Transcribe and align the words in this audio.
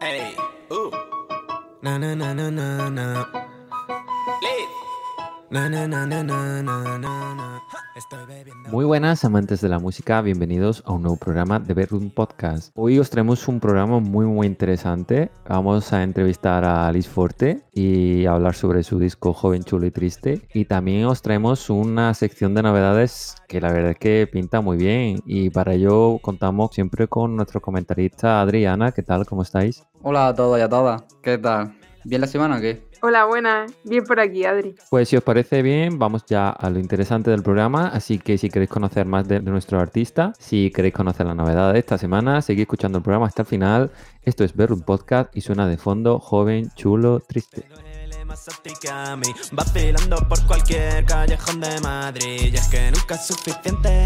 Ey, 0.00 0.36
uh. 0.70 0.90
Na 1.82 1.98
na 1.98 2.14
na 2.14 2.32
na 2.32 2.50
na 2.50 2.88
na. 2.88 3.47
Muy 8.70 8.84
buenas 8.84 9.24
amantes 9.24 9.62
de 9.62 9.68
la 9.70 9.78
música, 9.78 10.20
bienvenidos 10.20 10.82
a 10.84 10.92
un 10.92 11.02
nuevo 11.02 11.16
programa 11.16 11.58
de 11.58 11.72
Bedroom 11.72 12.10
Podcast. 12.10 12.70
Hoy 12.74 12.98
os 12.98 13.08
traemos 13.08 13.48
un 13.48 13.58
programa 13.58 13.98
muy 13.98 14.26
muy 14.26 14.46
interesante. 14.46 15.30
Vamos 15.48 15.90
a 15.94 16.02
entrevistar 16.02 16.66
a 16.66 16.92
Liz 16.92 17.08
Forte 17.08 17.62
y 17.72 18.26
hablar 18.26 18.54
sobre 18.54 18.82
su 18.82 18.98
disco 18.98 19.32
Joven, 19.32 19.64
Chulo 19.64 19.86
y 19.86 19.90
Triste. 19.90 20.46
Y 20.52 20.66
también 20.66 21.06
os 21.06 21.22
traemos 21.22 21.70
una 21.70 22.12
sección 22.12 22.54
de 22.54 22.62
novedades 22.62 23.36
que 23.48 23.62
la 23.62 23.72
verdad 23.72 23.92
es 23.92 23.98
que 23.98 24.28
pinta 24.30 24.60
muy 24.60 24.76
bien. 24.76 25.22
Y 25.24 25.48
para 25.48 25.72
ello 25.72 26.18
contamos 26.20 26.74
siempre 26.74 27.08
con 27.08 27.36
nuestro 27.36 27.62
comentarista 27.62 28.42
Adriana. 28.42 28.92
¿Qué 28.92 29.02
tal? 29.02 29.24
¿Cómo 29.24 29.42
estáis? 29.42 29.82
Hola 30.02 30.28
a 30.28 30.34
todos 30.34 30.58
y 30.58 30.62
a 30.62 30.68
todas. 30.68 31.04
¿Qué 31.22 31.38
tal? 31.38 31.72
¿Bien 32.04 32.20
la 32.20 32.26
semana 32.26 32.56
o 32.56 32.60
qué? 32.60 32.82
Hola, 33.02 33.26
buenas. 33.26 33.72
Bien 33.84 34.04
por 34.04 34.18
aquí, 34.20 34.44
Adri. 34.44 34.74
Pues 34.90 35.08
si 35.08 35.16
os 35.16 35.22
parece 35.22 35.62
bien, 35.62 35.98
vamos 35.98 36.24
ya 36.26 36.50
a 36.50 36.70
lo 36.70 36.78
interesante 36.78 37.30
del 37.30 37.42
programa, 37.42 37.88
así 37.88 38.18
que 38.18 38.38
si 38.38 38.48
queréis 38.48 38.70
conocer 38.70 39.06
más 39.06 39.26
de, 39.28 39.40
de 39.40 39.50
nuestro 39.50 39.78
artista, 39.80 40.32
si 40.38 40.70
queréis 40.70 40.94
conocer 40.94 41.26
la 41.26 41.34
novedad 41.34 41.72
de 41.72 41.78
esta 41.78 41.98
semana, 41.98 42.42
seguid 42.42 42.62
escuchando 42.62 42.98
el 42.98 43.04
programa 43.04 43.26
hasta 43.26 43.42
el 43.42 43.48
final. 43.48 43.90
Esto 44.22 44.44
es 44.44 44.54
Ver 44.54 44.72
un 44.72 44.82
Podcast 44.82 45.36
y 45.36 45.40
suena 45.40 45.66
de 45.66 45.76
fondo 45.76 46.18
joven, 46.18 46.70
chulo, 46.74 47.20
triste. 47.20 47.66
No 47.70 47.78
eres 47.78 48.26
más 48.26 48.48
a 48.48 48.62
ti 48.62 48.70
que 48.80 48.90
a 48.90 49.16
mí. 49.16 49.28
Vacilando 49.52 50.16
por 50.28 50.44
cualquier 50.46 51.04
callejón 51.04 51.60
de 51.60 51.80
Madrid. 51.80 52.52
Y 52.52 52.56
es 52.56 52.68
que 52.68 52.90
nunca 52.90 53.14
es 53.14 53.26
suficiente. 53.26 54.04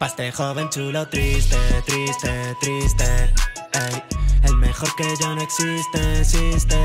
Este 0.00 0.32
joven 0.32 0.68
chulo 0.70 1.08
triste, 1.08 1.56
triste, 1.84 2.56
triste. 2.60 3.47
Ey, 3.72 4.02
el 4.44 4.56
mejor 4.56 4.94
que 4.96 5.14
yo 5.20 5.34
no 5.34 5.42
existe, 5.42 6.20
existe. 6.20 6.76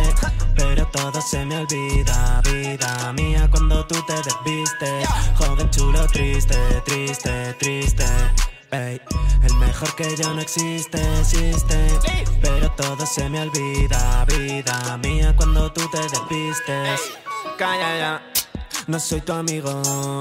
Pero 0.55 0.85
todo 0.87 1.21
se 1.21 1.45
me 1.45 1.57
olvida, 1.57 2.41
vida 2.41 3.13
mía, 3.13 3.47
cuando 3.49 3.85
tú 3.85 3.95
te 4.05 4.13
desvistes. 4.13 5.07
Joven 5.37 5.69
chulo 5.69 6.05
triste, 6.07 6.57
triste, 6.85 7.53
triste. 7.59 8.05
Ey, 8.71 9.01
el 9.43 9.55
mejor 9.55 9.95
que 9.95 10.15
yo 10.15 10.33
no 10.33 10.41
existe, 10.41 10.99
existe. 11.19 11.87
Pero 12.41 12.71
todo 12.71 13.05
se 13.05 13.29
me 13.29 13.41
olvida, 13.41 14.25
vida 14.25 14.97
mía, 14.97 15.33
cuando 15.35 15.71
tú 15.71 15.81
te 15.89 15.99
desvistes. 16.01 17.01
Calla 17.57 17.97
ya, 17.97 18.21
no 18.87 18.99
soy 18.99 19.21
tu 19.21 19.33
amigo. 19.33 20.19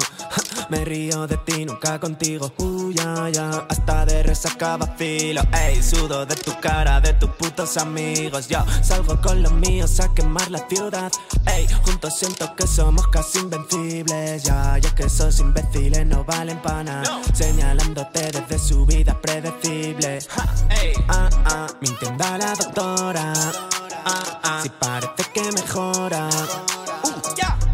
Me 0.69 0.85
río 0.85 1.27
de 1.27 1.37
ti, 1.39 1.65
nunca 1.65 1.99
contigo. 1.99 2.53
Uh, 2.59 2.91
ya, 2.93 3.29
ya, 3.31 3.67
hasta 3.69 4.07
de 4.07 4.23
resaca 4.23 4.77
vacilo. 4.77 5.43
Ey, 5.53 5.83
sudo 5.83 6.25
de 6.27 6.35
tu 6.35 6.59
cara, 6.61 7.01
de 7.01 7.13
tus 7.15 7.31
putos 7.31 7.77
amigos. 7.77 8.49
Yo 8.49 8.65
salgo 8.83 9.21
con 9.21 9.43
los 9.43 9.53
míos 9.53 10.01
a 10.01 10.13
quemar 10.15 10.51
la 10.51 10.67
ciudad. 10.69 11.11
Ey, 11.47 11.67
juntos 11.85 12.19
siento 12.19 12.55
que 12.57 12.67
somos 12.67 13.09
casi 13.09 13.39
invencibles. 13.39 14.43
Ya, 14.45 14.79
ya 14.79 14.95
que 14.95 15.05
esos 15.05 15.39
imbéciles 15.41 16.07
no 16.07 16.25
valen 16.25 16.61
para 16.61 16.85
nada. 16.85 17.21
Señalándote 17.35 18.31
desde 18.33 18.59
su 18.59 18.87
vida 18.87 19.19
predecible. 19.21 20.19
Ey, 20.71 20.93
ah, 21.09 21.29
ah, 21.45 21.67
mintiendo 21.81 22.25
a 22.25 22.39
la 22.39 22.55
doctora. 22.55 23.33
Ah, 24.05 24.41
ah, 24.43 24.61
si 24.63 24.69
parece 24.69 25.25
que 25.33 25.43
mejora. 25.53 26.29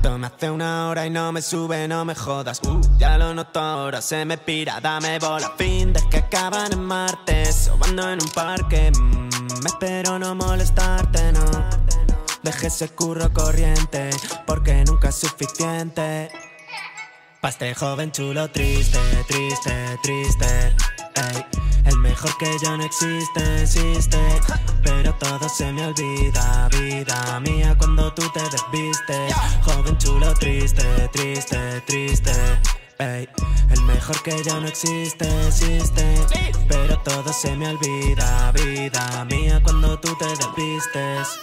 Toma 0.03 0.29
hace 0.29 0.51
una 0.51 0.89
hora 0.89 1.07
y 1.07 1.11
no 1.11 1.33
me 1.33 1.43
sube, 1.43 1.89
no 1.89 2.05
me 2.05 2.15
jodas. 2.15 2.61
Uh, 2.65 2.81
ya 2.99 3.19
lo 3.19 3.35
noto 3.35 3.61
ahora, 3.61 4.01
se 4.01 4.25
me 4.25 4.39
pira, 4.39 4.81
dame 4.81 5.19
bola. 5.19 5.53
Fin 5.57 5.93
de 5.93 6.01
que 6.09 6.19
acaban 6.19 6.73
en 6.73 6.85
martes, 6.85 7.65
sobando 7.67 8.09
en 8.09 8.23
un 8.23 8.29
parque. 8.29 8.93
Mm, 8.97 9.67
espero 9.67 10.19
no 10.19 10.35
molestarte, 10.35 11.33
no. 11.33 11.45
Deje 12.43 12.69
ese 12.69 12.91
curro 12.91 13.33
corriente, 13.33 14.11
porque 14.47 14.85
nunca 14.85 15.09
es 15.09 15.17
suficiente. 15.17 16.31
Pa' 17.41 17.51
este 17.51 17.73
joven 17.73 18.11
chulo 18.11 18.51
triste, 18.51 18.99
triste, 19.29 19.73
triste. 20.03 20.75
Ey, 21.15 21.45
el 21.85 21.97
mejor 21.99 22.37
que 22.37 22.51
yo 22.61 22.77
no 22.77 22.83
existe, 22.83 23.63
existe. 23.63 24.19
Pero 24.83 25.15
todo 25.15 25.49
se 25.49 25.73
me 25.73 25.87
olvida, 25.87 26.69
vida 26.69 27.39
mía, 27.39 27.77
cuando 27.79 28.13
tú 28.13 28.23
te 28.33 28.41
desvistes. 28.41 29.33
Joven 29.63 29.97
chulo 29.99 30.35
triste, 30.35 30.83
triste, 31.13 31.81
triste. 31.87 32.33
Ey, 32.99 33.29
el 33.71 33.83
mejor 33.83 34.21
que 34.25 34.43
ya 34.43 34.59
no 34.59 34.67
existe, 34.67 35.29
existe. 35.47 36.05
Pero 36.69 36.99
todo 37.05 37.33
se 37.33 37.55
me 37.55 37.69
olvida, 37.69 38.51
vida 38.51 39.25
mía, 39.27 39.61
cuando 39.63 39.97
tú 40.01 40.13
te 40.17 40.27
desvistes. 40.27 41.39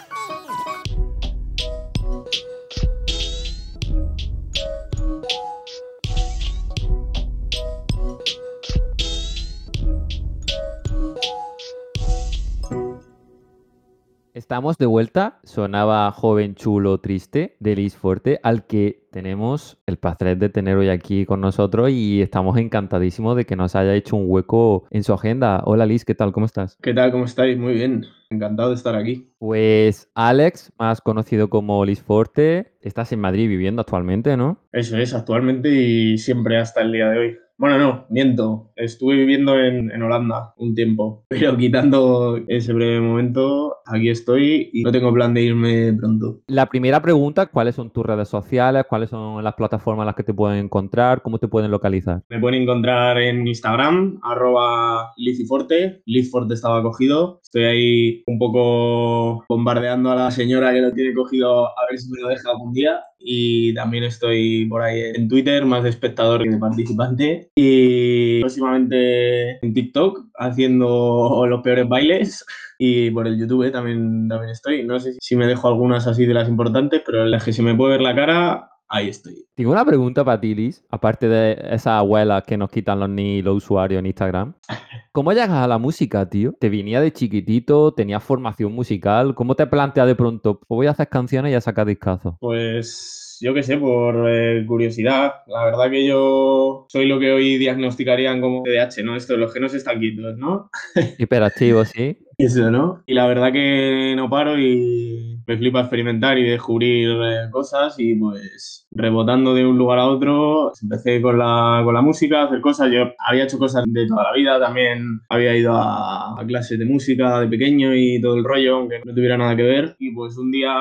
Estamos 14.45 14.78
de 14.78 14.85
vuelta, 14.85 15.39
sonaba 15.44 16.11
joven, 16.11 16.53
chulo, 16.53 17.00
triste 17.00 17.56
de 17.59 17.75
Liz 17.75 17.95
Forte, 17.95 18.39
al 18.44 18.67
que 18.67 19.07
tenemos 19.11 19.79
el 19.88 19.97
placer 19.97 20.38
de 20.38 20.50
tener 20.50 20.78
hoy 20.78 20.89
aquí 20.89 21.25
con 21.25 21.41
nosotros 21.41 21.89
y 21.89 22.22
estamos 22.22 22.55
encantadísimos 22.59 23.35
de 23.35 23.45
que 23.45 23.55
nos 23.55 23.75
haya 23.75 23.95
hecho 23.95 24.16
un 24.16 24.25
hueco 24.28 24.85
en 24.91 25.03
su 25.03 25.13
agenda. 25.13 25.63
Hola 25.66 25.88
Liz, 25.88 26.05
¿qué 26.05 26.13
tal? 26.13 26.31
¿Cómo 26.31 26.45
estás? 26.45 26.78
¿Qué 26.84 26.94
tal? 26.94 27.11
¿Cómo 27.11 27.25
estáis? 27.25 27.57
Muy 27.57 27.73
bien. 27.73 28.05
Encantado 28.29 28.69
de 28.69 28.75
estar 28.75 28.95
aquí. 28.95 29.31
Pues 29.39 30.11
Alex, 30.13 30.72
más 30.78 31.01
conocido 31.01 31.50
como 31.50 31.84
Liz 31.84 32.03
Forte, 32.03 32.75
estás 32.81 33.11
en 33.13 33.22
Madrid 33.22 33.50
viviendo 33.50 33.81
actualmente, 33.81 34.38
¿no? 34.38 34.59
Eso 34.72 34.95
es, 34.97 35.16
actualmente 35.16 35.69
y 35.69 36.19
siempre 36.19 36.59
hasta 36.59 36.84
el 36.84 36.91
día 36.91 37.09
de 37.09 37.17
hoy. 37.17 37.38
Bueno, 37.57 37.77
no, 37.79 38.05
miento. 38.09 38.71
Estuve 38.75 39.16
viviendo 39.16 39.57
en, 39.57 39.89
en 39.89 40.01
Holanda 40.01 40.53
un 40.57 40.75
tiempo, 40.75 41.25
pero 41.29 41.55
quitando 41.55 42.38
ese 42.47 42.73
breve 42.73 42.99
momento, 42.99 43.77
aquí 43.85 44.09
estoy 44.09 44.69
y 44.73 44.83
no 44.83 44.91
tengo 44.91 45.13
plan 45.13 45.33
de 45.33 45.43
irme 45.43 45.93
pronto. 45.93 46.41
La 46.47 46.66
primera 46.66 47.01
pregunta, 47.01 47.45
¿cuáles 47.45 47.75
son 47.75 47.91
tus 47.91 48.05
redes 48.05 48.27
sociales? 48.27 48.83
¿Cuáles 48.89 49.09
son 49.09 49.41
las 49.41 49.53
plataformas 49.53 50.03
en 50.03 50.07
las 50.07 50.16
que 50.16 50.23
te 50.23 50.33
pueden 50.33 50.66
encontrar? 50.66 51.21
¿Cómo 51.21 51.39
te 51.39 51.47
pueden 51.47 51.71
localizar? 51.71 52.23
Me 52.29 52.39
pueden 52.39 52.63
encontrar 52.63 53.17
en 53.19 53.47
Instagram, 53.47 54.19
arroba 54.22 55.13
Liziforte. 55.16 56.01
Lizforte 56.05 56.55
estaba 56.55 56.83
cogido. 56.83 57.39
Estoy 57.41 57.63
ahí 57.63 58.23
un 58.27 58.37
poco 58.37 59.45
bombardeando 59.47 60.11
a 60.11 60.16
la 60.16 60.31
señora 60.31 60.73
que 60.73 60.81
lo 60.81 60.91
tiene 60.91 61.13
cogido 61.13 61.67
a 61.67 61.85
ver 61.89 61.99
si 61.99 62.11
me 62.11 62.19
lo 62.19 62.27
deja 62.27 62.51
algún 62.51 62.73
día. 62.73 62.99
Y 63.28 63.74
también 63.74 64.03
estoy 64.03 64.68
por 64.68 64.84
ahí 64.84 65.02
en 65.16 65.28
Twitter, 65.28 65.66
más 65.66 65.81
de 65.81 65.90
espectador 65.90 66.44
que 66.44 66.50
de 66.52 66.58
participante. 66.59 67.50
Y 67.56 68.40
próximamente 68.41 69.58
en 69.66 69.74
TikTok, 69.74 70.28
haciendo 70.38 71.46
los 71.50 71.62
peores 71.62 71.88
bailes. 71.88 72.46
Y 72.78 73.09
por 73.09 73.25
el 73.25 73.40
YouTube 73.40 73.72
también, 73.72 74.28
también 74.28 74.52
estoy. 74.52 74.84
No 74.84 75.00
sé 75.00 75.18
si 75.19 75.35
me 75.35 75.47
dejo 75.47 75.68
algunas 75.68 76.06
así 76.06 76.28
de 76.28 76.35
las 76.35 76.47
importantes, 76.47 77.02
pero 77.03 77.25
las 77.25 77.44
que 77.44 77.53
se 77.53 77.64
me 77.64 77.74
puede 77.74 77.94
ver 77.94 78.02
la 78.02 78.16
cara, 78.16 78.69
ahí 78.88 79.09
estoy. 79.09 79.46
Tengo 79.56 79.72
una 79.72 79.85
pregunta 79.85 80.23
para 80.23 80.40
ti, 80.40 80.56
Liz, 80.56 80.84
aparte 80.90 81.28
de 81.28 81.53
esas 81.72 81.88
abuelas 81.88 82.44
que 82.44 82.57
nos 82.57 82.69
quitan 82.69 83.00
los 83.00 83.09
ni 83.09 83.41
los 83.41 83.57
usuarios 83.57 84.00
en 84.00 84.06
Instagram. 84.07 84.53
¿Cómo 85.12 85.31
llegas 85.31 85.51
a 85.51 85.68
la 85.68 85.78
música, 85.78 86.29
tío? 86.29 86.53
¿Te 86.59 86.69
venía 86.69 87.00
de 87.00 87.13
chiquitito? 87.13 87.94
¿Tenías 87.94 88.23
formación 88.23 88.73
musical? 88.73 89.34
¿Cómo 89.34 89.56
te 89.56 89.66
planteas 89.66 90.07
de 90.07 90.16
pronto? 90.16 90.59
Pues 90.59 90.78
voy 90.78 90.88
a 90.88 90.91
hacer 90.91 91.07
canciones 91.07 91.51
y 91.51 91.56
a 91.56 91.62
sacar 91.62 91.88
discazos. 91.88 92.35
Pues 92.40 93.38
yo 93.41 93.53
qué 93.53 93.63
sé, 93.63 93.78
por 93.78 94.29
eh, 94.29 94.66
curiosidad. 94.66 95.34
La 95.47 95.66
verdad 95.66 95.90
que 95.90 96.06
yo 96.06 96.85
soy 96.90 97.07
lo 97.07 97.19
que 97.19 97.31
hoy 97.31 97.57
diagnosticarían 97.57 98.41
como 98.41 98.63
TDAH, 98.63 99.03
¿no? 99.03 99.16
Esto, 99.16 99.38
los 99.38 99.53
genos 99.53 99.73
están 99.73 100.00
quitos, 100.00 100.38
¿no? 100.38 100.69
Hiperactivo, 101.17 101.85
sí. 101.85 102.17
Eso, 102.37 102.70
¿no? 102.70 103.02
Y 103.05 103.14
la 103.14 103.28
verdad 103.28 103.52
que 103.53 104.14
no 104.16 104.29
paro 104.29 104.59
y 104.59 105.40
me 105.47 105.58
flipa 105.58 105.82
experimentar 105.82 106.37
y 106.37 106.43
descubrir 106.43 107.09
eh, 107.09 107.49
cosas 107.52 107.96
y 107.97 108.16
pues 108.16 108.87
rebotando 108.91 109.53
de 109.53 109.66
un 109.66 109.78
lugar 109.78 109.99
a 109.99 110.08
otro, 110.08 110.72
empecé 110.82 111.22
con 111.22 111.37
la, 111.37 111.82
con 111.84 111.93
la 111.93 112.02
música, 112.02 112.43
hacer 112.43 112.61
cosas. 112.61 112.91
Yo 112.91 113.14
había 113.26 113.43
hecho 113.43 113.58
cosas 113.58 113.84
de 113.87 114.08
toda 114.08 114.23
la 114.23 114.34
vida, 114.34 114.59
también 114.59 115.22
había 115.29 115.55
ido 115.55 115.73
a, 115.76 116.40
a 116.40 116.46
clases 116.46 116.79
de 116.79 116.85
música 116.85 117.40
de 117.40 117.47
pequeño 117.47 117.96
y 117.96 118.20
todo 118.20 118.35
el 118.35 118.43
rollo, 118.43 118.78
aunque 118.78 119.02
no 119.05 119.14
tuviera 119.14 119.37
nada 119.37 119.55
que 119.55 119.64
ver. 119.64 119.96
Y 119.99 120.11
pues 120.11 120.37
un 120.37 120.52
día 120.52 120.73